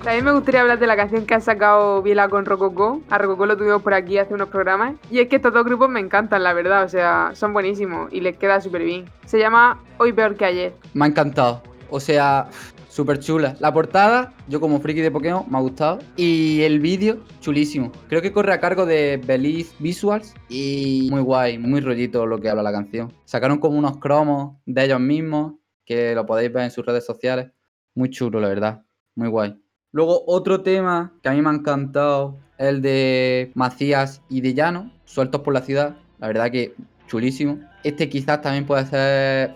También 0.03 0.25
me 0.25 0.33
gustaría 0.33 0.61
hablar 0.61 0.79
de 0.79 0.87
la 0.87 0.95
canción 0.95 1.25
que 1.25 1.33
ha 1.35 1.39
sacado 1.39 2.01
Viela 2.01 2.27
con 2.27 2.45
Rococó. 2.45 3.01
A 3.09 3.17
Rococó 3.17 3.45
lo 3.45 3.57
tuvimos 3.57 3.81
por 3.81 3.93
aquí 3.93 4.17
hace 4.17 4.33
unos 4.33 4.49
programas. 4.49 4.95
Y 5.09 5.19
es 5.19 5.29
que 5.29 5.37
estos 5.37 5.53
dos 5.53 5.63
grupos 5.63 5.89
me 5.89 5.99
encantan, 5.99 6.43
la 6.43 6.53
verdad. 6.53 6.83
O 6.83 6.89
sea, 6.89 7.31
son 7.35 7.53
buenísimos 7.53 8.11
y 8.11 8.21
les 8.21 8.37
queda 8.37 8.59
súper 8.59 8.83
bien. 8.83 9.05
Se 9.25 9.39
llama 9.39 9.79
Hoy 9.97 10.11
Peor 10.11 10.35
que 10.35 10.45
Ayer. 10.45 10.73
Me 10.93 11.05
ha 11.05 11.07
encantado. 11.07 11.61
O 11.89 11.99
sea, 11.99 12.47
súper 12.93 13.19
chula. 13.19 13.57
La 13.59 13.73
portada, 13.73 14.33
yo 14.47 14.61
como 14.61 14.79
friki 14.79 15.01
de 15.01 15.09
Pokémon, 15.09 15.45
me 15.49 15.57
ha 15.57 15.61
gustado. 15.61 15.99
Y 16.15 16.61
el 16.61 16.79
vídeo, 16.79 17.23
chulísimo. 17.39 17.91
Creo 18.07 18.21
que 18.21 18.31
corre 18.31 18.53
a 18.53 18.59
cargo 18.59 18.85
de 18.85 19.19
Belize 19.25 19.73
Visuals. 19.79 20.35
Y 20.47 21.07
muy 21.09 21.21
guay, 21.21 21.57
muy 21.57 21.81
rollito 21.81 22.27
lo 22.27 22.39
que 22.39 22.49
habla 22.49 22.61
la 22.61 22.71
canción. 22.71 23.11
Sacaron 23.25 23.57
como 23.57 23.79
unos 23.79 23.97
cromos 23.97 24.57
de 24.67 24.85
ellos 24.85 24.99
mismos, 24.99 25.53
que 25.85 26.13
lo 26.13 26.27
podéis 26.27 26.53
ver 26.53 26.65
en 26.65 26.71
sus 26.71 26.85
redes 26.85 27.03
sociales. 27.03 27.49
Muy 27.95 28.11
chulo, 28.11 28.39
la 28.39 28.47
verdad. 28.47 28.83
Muy 29.15 29.27
guay. 29.27 29.59
Luego, 29.91 30.23
otro 30.27 30.61
tema 30.61 31.13
que 31.23 31.29
a 31.29 31.33
mí 31.33 31.41
me 31.41 31.49
ha 31.49 31.53
encantado, 31.53 32.37
el 32.59 32.83
de 32.83 33.51
Macías 33.55 34.21
y 34.29 34.41
de 34.41 34.53
Llano, 34.53 34.91
Sueltos 35.05 35.41
por 35.41 35.55
la 35.55 35.61
Ciudad. 35.61 35.97
La 36.19 36.27
verdad 36.27 36.51
que 36.51 36.75
chulísimo. 37.07 37.59
Este 37.83 38.07
quizás 38.07 38.41
también 38.41 38.65
puede 38.65 38.85
ser 38.85 39.55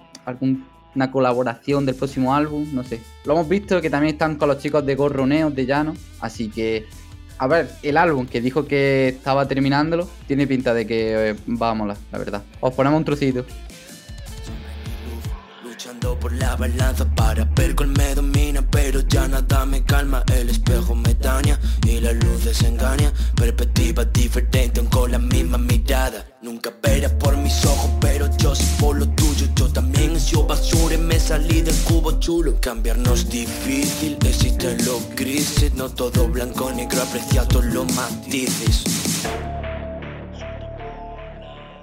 alguna 0.98 1.12
colaboración 1.12 1.86
del 1.86 1.96
próximo 1.96 2.34
álbum, 2.34 2.68
no 2.74 2.84
sé. 2.84 3.00
Lo 3.26 3.34
hemos 3.34 3.48
visto 3.48 3.80
que 3.82 3.90
también 3.90 4.14
están 4.14 4.36
con 4.36 4.50
los 4.50 4.58
chicos 4.58 4.86
de 4.86 4.96
Gorroneos 4.96 5.54
de 5.54 5.66
Llano, 5.66 5.94
así 6.22 6.50
que 6.50 6.86
a 7.38 7.46
ver, 7.46 7.70
el 7.84 7.98
álbum 7.98 8.26
que 8.26 8.42
dijo 8.42 8.66
que 8.66 9.10
estaba 9.10 9.48
terminándolo 9.48 10.10
tiene 10.28 10.48
pinta 10.48 10.74
de 10.74 10.88
que 10.88 11.30
eh, 11.32 11.36
molar, 11.46 11.98
la 12.12 12.18
verdad. 12.18 12.42
Os 12.60 12.74
ponemos 12.74 12.98
un 12.98 13.06
trocito. 13.06 13.46
Luchando 15.78 16.20
por 16.20 16.34
la 16.34 16.56
balanza 16.56 17.06
para 17.14 17.46
ver 17.46 17.76
cuál 17.76 17.90
me 17.90 18.16
domina 18.16 18.64
Pero 18.72 19.02
ya 19.02 19.28
nada 19.28 19.64
me 19.68 19.84
calma, 19.84 20.24
el 20.34 20.50
espejo 20.50 20.96
me 20.96 21.14
daña 21.14 21.60
Y 21.86 22.00
la 22.00 22.14
luz 22.14 22.46
desengaña, 22.46 23.14
perspectiva 23.36 24.04
diferente 24.06 24.80
aun 24.80 24.90
con 24.90 25.12
la 25.12 25.20
misma 25.20 25.60
mirada. 25.60 26.26
Nunca 26.42 26.74
verás 26.82 27.12
por 27.20 27.38
mis 27.38 27.64
ojos, 27.64 27.92
pero 28.02 28.28
yo 28.38 28.56
soy 28.56 28.66
por 28.80 28.98
lo 28.98 29.08
tuyo. 29.10 29.48
Yo 29.56 29.72
también 29.72 30.18
he 30.18 30.48
basura 30.48 30.96
y 30.96 30.98
me 30.98 31.20
salí 31.20 31.62
del 31.62 31.76
cubo 31.84 32.20
chulo. 32.20 32.60
Cambiarnos 32.60 33.30
difícil, 33.30 34.18
existen 34.26 34.84
los 34.84 35.08
grises. 35.16 35.76
No 35.76 35.90
todo 35.90 36.28
blanco, 36.28 36.72
negro, 36.72 37.04
aprecia 37.04 37.48
todos 37.48 37.66
los 37.66 37.86
matices 37.94 38.84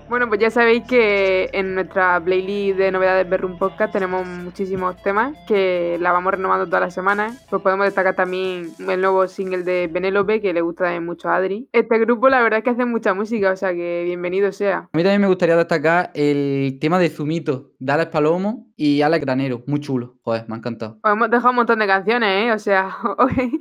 Bueno, 0.08 0.28
pues 0.28 0.38
ya 0.38 0.50
sabéis 0.50 0.84
que 0.84 1.48
en 1.52 1.74
nuestra 1.74 2.22
playlist 2.22 2.78
de 2.78 2.92
novedades 2.92 3.28
Berrum 3.28 3.58
Podcast 3.58 3.92
tenemos 3.92 4.26
muchísimos 4.26 5.00
temas 5.02 5.34
que 5.48 5.96
la 5.98 6.12
vamos 6.12 6.32
renovando 6.32 6.66
todas 6.66 6.82
las 6.82 6.94
semanas. 6.94 7.44
Pues 7.48 7.62
podemos 7.62 7.86
destacar 7.86 8.14
también 8.14 8.70
el 8.86 9.00
nuevo 9.00 9.26
single 9.26 9.62
de 9.62 9.88
Benélope, 9.90 10.42
que 10.42 10.52
le 10.52 10.60
gusta 10.60 11.00
mucho 11.00 11.30
a 11.30 11.36
Adri. 11.36 11.68
Este 11.72 11.98
grupo 11.98 12.28
la 12.28 12.42
verdad 12.42 12.58
es 12.58 12.64
que 12.64 12.70
hace 12.70 12.84
mucha 12.84 13.14
música, 13.14 13.50
o 13.50 13.56
sea 13.56 13.72
que 13.72 14.02
bienvenido 14.04 14.52
sea. 14.52 14.90
A 14.92 14.96
mí 14.96 15.02
también 15.02 15.22
me 15.22 15.28
gustaría 15.28 15.56
destacar 15.56 16.10
el 16.14 16.78
tema 16.80 16.98
de 16.98 17.08
Zumito, 17.08 17.72
Alex 17.86 18.10
Palomo 18.10 18.66
y 18.76 19.02
Alex 19.02 19.24
Granero. 19.24 19.62
Muy 19.66 19.80
chulo. 19.80 20.16
Joder, 20.22 20.44
me 20.48 20.54
ha 20.54 20.58
encantado. 20.58 20.98
Os 21.02 21.12
hemos 21.12 21.30
dejado 21.30 21.50
un 21.50 21.56
montón 21.56 21.78
de 21.78 21.86
canciones, 21.86 22.46
¿eh? 22.46 22.52
O 22.52 22.58
sea, 22.58 22.96
hoy, 23.18 23.58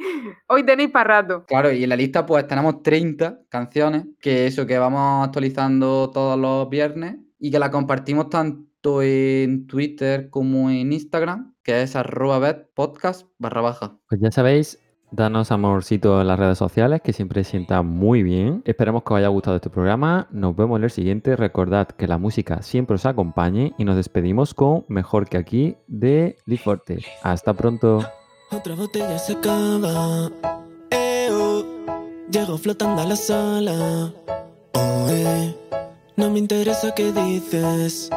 hoy 0.47 0.65
tenéis 0.65 0.89
para 0.89 1.21
rato. 1.21 1.45
Claro, 1.45 1.71
y 1.71 1.83
en 1.83 1.89
la 1.89 1.95
lista 1.95 2.25
pues 2.25 2.47
tenemos 2.47 2.81
30 2.83 3.41
canciones, 3.49 4.05
que 4.19 4.47
eso, 4.47 4.65
que 4.65 4.77
vamos 4.77 5.25
actualizando 5.25 6.09
todos 6.11 6.39
los 6.39 6.69
viernes 6.69 7.17
y 7.39 7.51
que 7.51 7.59
la 7.59 7.71
compartimos 7.71 8.29
tanto 8.29 9.01
en 9.01 9.67
Twitter 9.67 10.29
como 10.29 10.69
en 10.69 10.91
Instagram, 10.91 11.55
que 11.63 11.81
es 11.81 11.95
arroba 11.95 12.65
podcast 12.73 13.27
barra 13.37 13.61
baja. 13.61 13.97
Pues 14.09 14.19
ya 14.21 14.31
sabéis, 14.31 14.82
danos 15.13 15.51
amorcito 15.51 16.19
en 16.19 16.27
las 16.27 16.39
redes 16.39 16.57
sociales, 16.57 17.01
que 17.01 17.13
siempre 17.13 17.43
sienta 17.43 17.81
muy 17.83 18.23
bien. 18.23 18.63
Esperemos 18.65 19.03
que 19.03 19.13
os 19.13 19.17
haya 19.19 19.27
gustado 19.27 19.55
este 19.55 19.69
programa. 19.69 20.27
Nos 20.31 20.55
vemos 20.55 20.77
en 20.79 20.85
el 20.85 20.89
siguiente. 20.89 21.35
Recordad 21.35 21.87
que 21.87 22.07
la 22.07 22.17
música 22.17 22.61
siempre 22.61 22.95
os 22.95 23.05
acompañe 23.05 23.73
y 23.77 23.85
nos 23.85 23.95
despedimos 23.95 24.53
con 24.53 24.85
Mejor 24.87 25.29
que 25.29 25.37
aquí 25.37 25.77
de 25.87 26.37
Liforte. 26.45 27.05
Hasta 27.21 27.53
pronto. 27.53 28.03
Otra 28.51 28.75
botella 28.75 29.17
se 29.19 29.33
acaba. 29.33 30.31
Llego 32.31 32.57
flotando 32.57 33.01
a 33.01 33.05
la 33.05 33.15
sala. 33.15 34.11
No 36.15 36.29
me 36.29 36.39
interesa 36.39 36.93
qué 36.95 37.11
dices. 37.11 38.09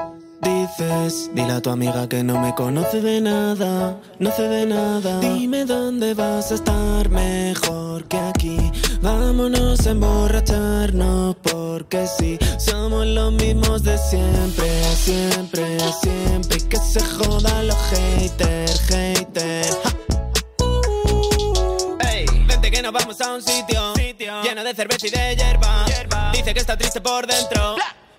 Dices, 0.46 1.30
dile 1.34 1.54
a 1.54 1.60
tu 1.60 1.70
amiga 1.70 2.08
que 2.08 2.22
no 2.22 2.38
me 2.38 2.54
conoce 2.54 3.00
de 3.00 3.20
nada, 3.20 3.98
no 4.20 4.30
sé 4.30 4.42
de 4.42 4.64
nada. 4.64 5.18
Dime 5.18 5.64
dónde 5.64 6.14
vas 6.14 6.52
a 6.52 6.54
estar 6.54 7.08
mejor 7.08 8.04
que 8.04 8.16
aquí. 8.16 8.56
Vámonos 9.02 9.84
a 9.88 9.90
emborracharnos 9.90 11.34
porque 11.42 12.06
sí, 12.06 12.38
somos 12.58 13.06
los 13.06 13.32
mismos 13.32 13.82
de 13.82 13.98
siempre, 13.98 14.84
siempre, 14.94 15.78
siempre. 16.00 16.58
Que 16.68 16.76
se 16.76 17.00
jodan 17.00 17.66
los 17.66 17.76
haters, 17.90 18.80
haters. 18.82 19.78
Vente 22.46 22.70
que 22.70 22.82
nos 22.82 22.92
vamos 22.92 23.20
a 23.20 23.34
un 23.34 23.42
sitio, 23.42 23.94
lleno 24.44 24.62
de 24.62 24.74
cerveza 24.74 25.08
y 25.08 25.10
de 25.10 25.34
hierba. 25.34 25.86
Dice 26.32 26.54
que 26.54 26.60
está 26.60 26.76
triste 26.76 27.00
por 27.00 27.26
dentro, 27.26 27.74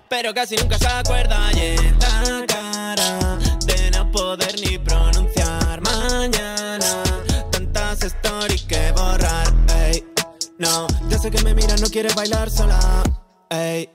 pero 0.08 0.32
casi 0.34 0.56
nunca 0.56 0.78
se 0.78 0.86
acuerda. 0.86 1.50
Y 1.54 1.60
esta 1.60 2.44
cara 2.46 3.38
de 3.66 3.90
no 3.90 4.10
poder 4.10 4.54
ni 4.60 4.78
pronunciar 4.78 5.80
mañana. 5.82 7.02
Tantas 7.50 8.02
stories 8.02 8.62
que 8.62 8.92
borrar. 8.92 9.52
Ey, 9.76 10.04
no, 10.58 10.86
ya 11.08 11.18
sé 11.18 11.30
que 11.30 11.42
me 11.42 11.54
miras, 11.54 11.80
no 11.80 11.88
quieres 11.88 12.14
bailar 12.14 12.50
sola. 12.50 13.02
Ey. 13.50 13.90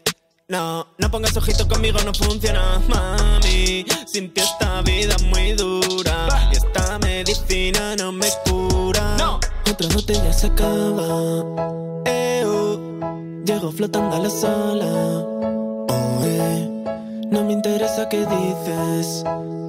No, 0.50 0.86
no 0.98 1.10
pongas 1.10 1.36
ojito 1.38 1.68
conmigo, 1.68 1.98
no 2.06 2.14
funciona, 2.14 2.80
mami. 2.88 3.86
Sin 4.06 4.34
ti 4.34 4.42
esta 4.42 4.82
vida 4.82 5.16
es 5.16 5.24
muy 5.24 5.54
dura. 5.54 6.50
Y 6.52 6.58
esta 6.58 7.00
medicina 7.00 7.96
no 7.96 8.12
me 8.12 8.28
cura. 8.46 9.16
No. 9.18 9.40
Otra 9.72 9.88
botella 9.94 10.34
se 10.34 10.48
acaba. 10.48 11.44
Eh, 12.06 12.44
oh. 12.46 12.78
Llego 13.46 13.72
flotando 13.72 14.16
a 14.16 14.20
la 14.20 14.30
sala. 14.30 15.63
No 17.34 17.44
me 17.44 17.54
interesa 17.54 18.08
qué 18.10 18.26
dices. 18.26 19.24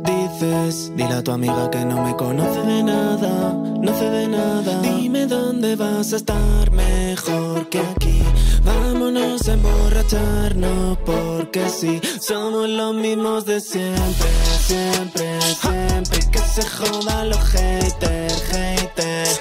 Dices, 0.04 0.92
dile 0.94 1.14
a 1.14 1.22
tu 1.22 1.32
amiga 1.32 1.70
que 1.70 1.82
no 1.84 2.02
me 2.02 2.14
conoce 2.14 2.60
de 2.60 2.82
nada, 2.82 3.54
no 3.80 3.98
sé 3.98 4.10
de 4.10 4.28
nada. 4.28 4.82
Dime 4.82 5.26
dónde 5.26 5.74
vas 5.74 6.12
a 6.12 6.16
estar 6.16 6.70
mejor 6.72 7.70
que 7.70 7.78
aquí. 7.78 8.22
Vámonos 8.64 9.48
a 9.48 9.54
emborracharnos 9.54 10.98
porque 11.06 11.68
sí, 11.70 12.00
somos 12.20 12.68
los 12.68 12.94
mismos 12.94 13.46
de 13.46 13.60
siempre, 13.60 14.30
siempre, 14.58 15.40
siempre. 15.40 16.18
Que 16.30 16.38
se 16.40 16.68
jodan 16.68 17.30
los 17.30 17.40
haters, 17.40 18.42
haters. 18.52 19.40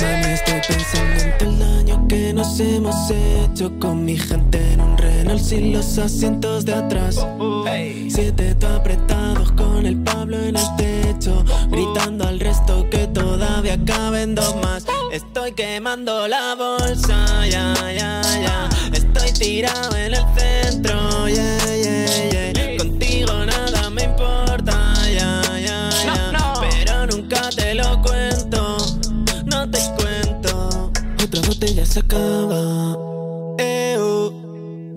Mami, 0.00 0.32
estoy 0.32 0.60
pensando 0.68 1.44
el 1.44 1.58
daño 1.58 2.06
que 2.06 2.32
nos 2.32 2.60
hemos 2.60 3.10
hecho 3.10 3.72
con 3.80 4.04
mi 4.04 4.16
gente 4.16 4.72
en 4.72 4.80
un 4.80 4.96
Sin 5.38 5.72
los 5.72 5.98
asientos 5.98 6.64
de 6.64 6.74
atrás. 6.74 7.16
Siete 8.08 8.54
tú 8.54 8.66
apretados 8.66 9.50
con 9.52 9.86
el 9.86 9.96
Pablo 9.96 10.36
en 10.36 10.56
el 10.56 10.76
techo, 10.76 11.42
gritando 11.68 12.26
al 12.28 12.38
resto 12.38 12.88
que 12.90 13.06
todavía 13.08 13.78
caben 13.84 14.34
dos 14.34 14.54
más. 14.56 14.84
Estoy 15.10 15.52
quemando 15.52 16.28
la 16.28 16.54
bolsa, 16.54 17.46
ya, 17.46 17.74
ya, 17.96 18.22
ya. 18.22 18.68
Estoy 18.92 19.32
tirado 19.32 19.96
en 19.96 20.14
el 20.14 20.24
centro, 20.36 21.28
yeah, 21.28 21.76
yeah, 21.76 22.52
yeah. 22.52 22.76
Contigo 22.78 23.32
nada 23.44 23.90
me 23.90 24.04
importa, 24.04 24.94
ya, 25.12 25.42
ya, 25.58 25.90
ya. 26.04 26.54
Pero 26.60 27.06
nunca 27.06 27.48
te 27.56 27.74
lo 27.74 28.00
cuento, 28.02 28.76
no 29.46 29.70
te 29.70 29.80
cuento. 29.96 30.92
Otra 31.22 31.40
botella 31.48 31.86
se 31.86 32.00
acaba. 32.00 32.96
Eh. 33.58 34.01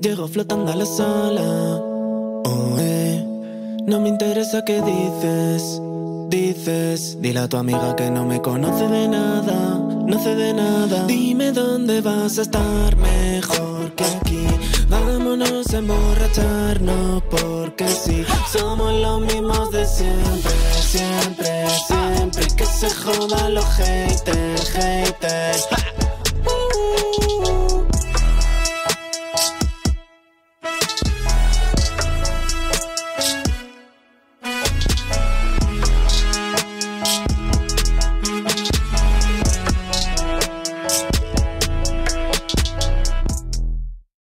Llego 0.06 0.28
flotando 0.28 0.72
a 0.72 0.76
la 0.76 0.86
sala. 0.86 1.82
Oh, 2.46 2.76
eh. 2.78 3.26
No 3.88 4.00
me 4.00 4.10
interesa 4.10 4.64
qué 4.64 4.80
dices. 4.80 5.82
Dices, 6.30 7.20
dile 7.22 7.40
a 7.40 7.48
tu 7.48 7.58
amiga 7.58 7.96
que 7.96 8.12
no 8.12 8.24
me 8.24 8.40
conoce 8.40 8.88
de 8.88 9.08
nada, 9.08 9.80
no 10.06 10.24
sé 10.24 10.36
de 10.36 10.54
nada. 10.54 11.08
Dime 11.08 11.52
dónde 11.54 12.02
vas 12.02 12.38
a 12.38 12.44
estar 12.44 12.96
mejor 12.98 13.96
que 13.96 14.04
aquí. 14.04 14.46
Vámonos 14.90 15.74
a 15.74 15.78
emborracharnos 15.80 17.24
porque 17.24 17.88
sí, 17.88 18.24
somos 18.54 18.94
los 18.94 19.22
mismos 19.22 19.72
de 19.72 19.88
siempre, 19.88 20.52
siempre, 20.82 21.66
siempre. 21.88 22.46
Que 22.56 22.66
se 22.68 22.92
jodan 22.92 23.56
los 23.56 23.66
haters, 23.66 24.70
haters. 24.70 25.68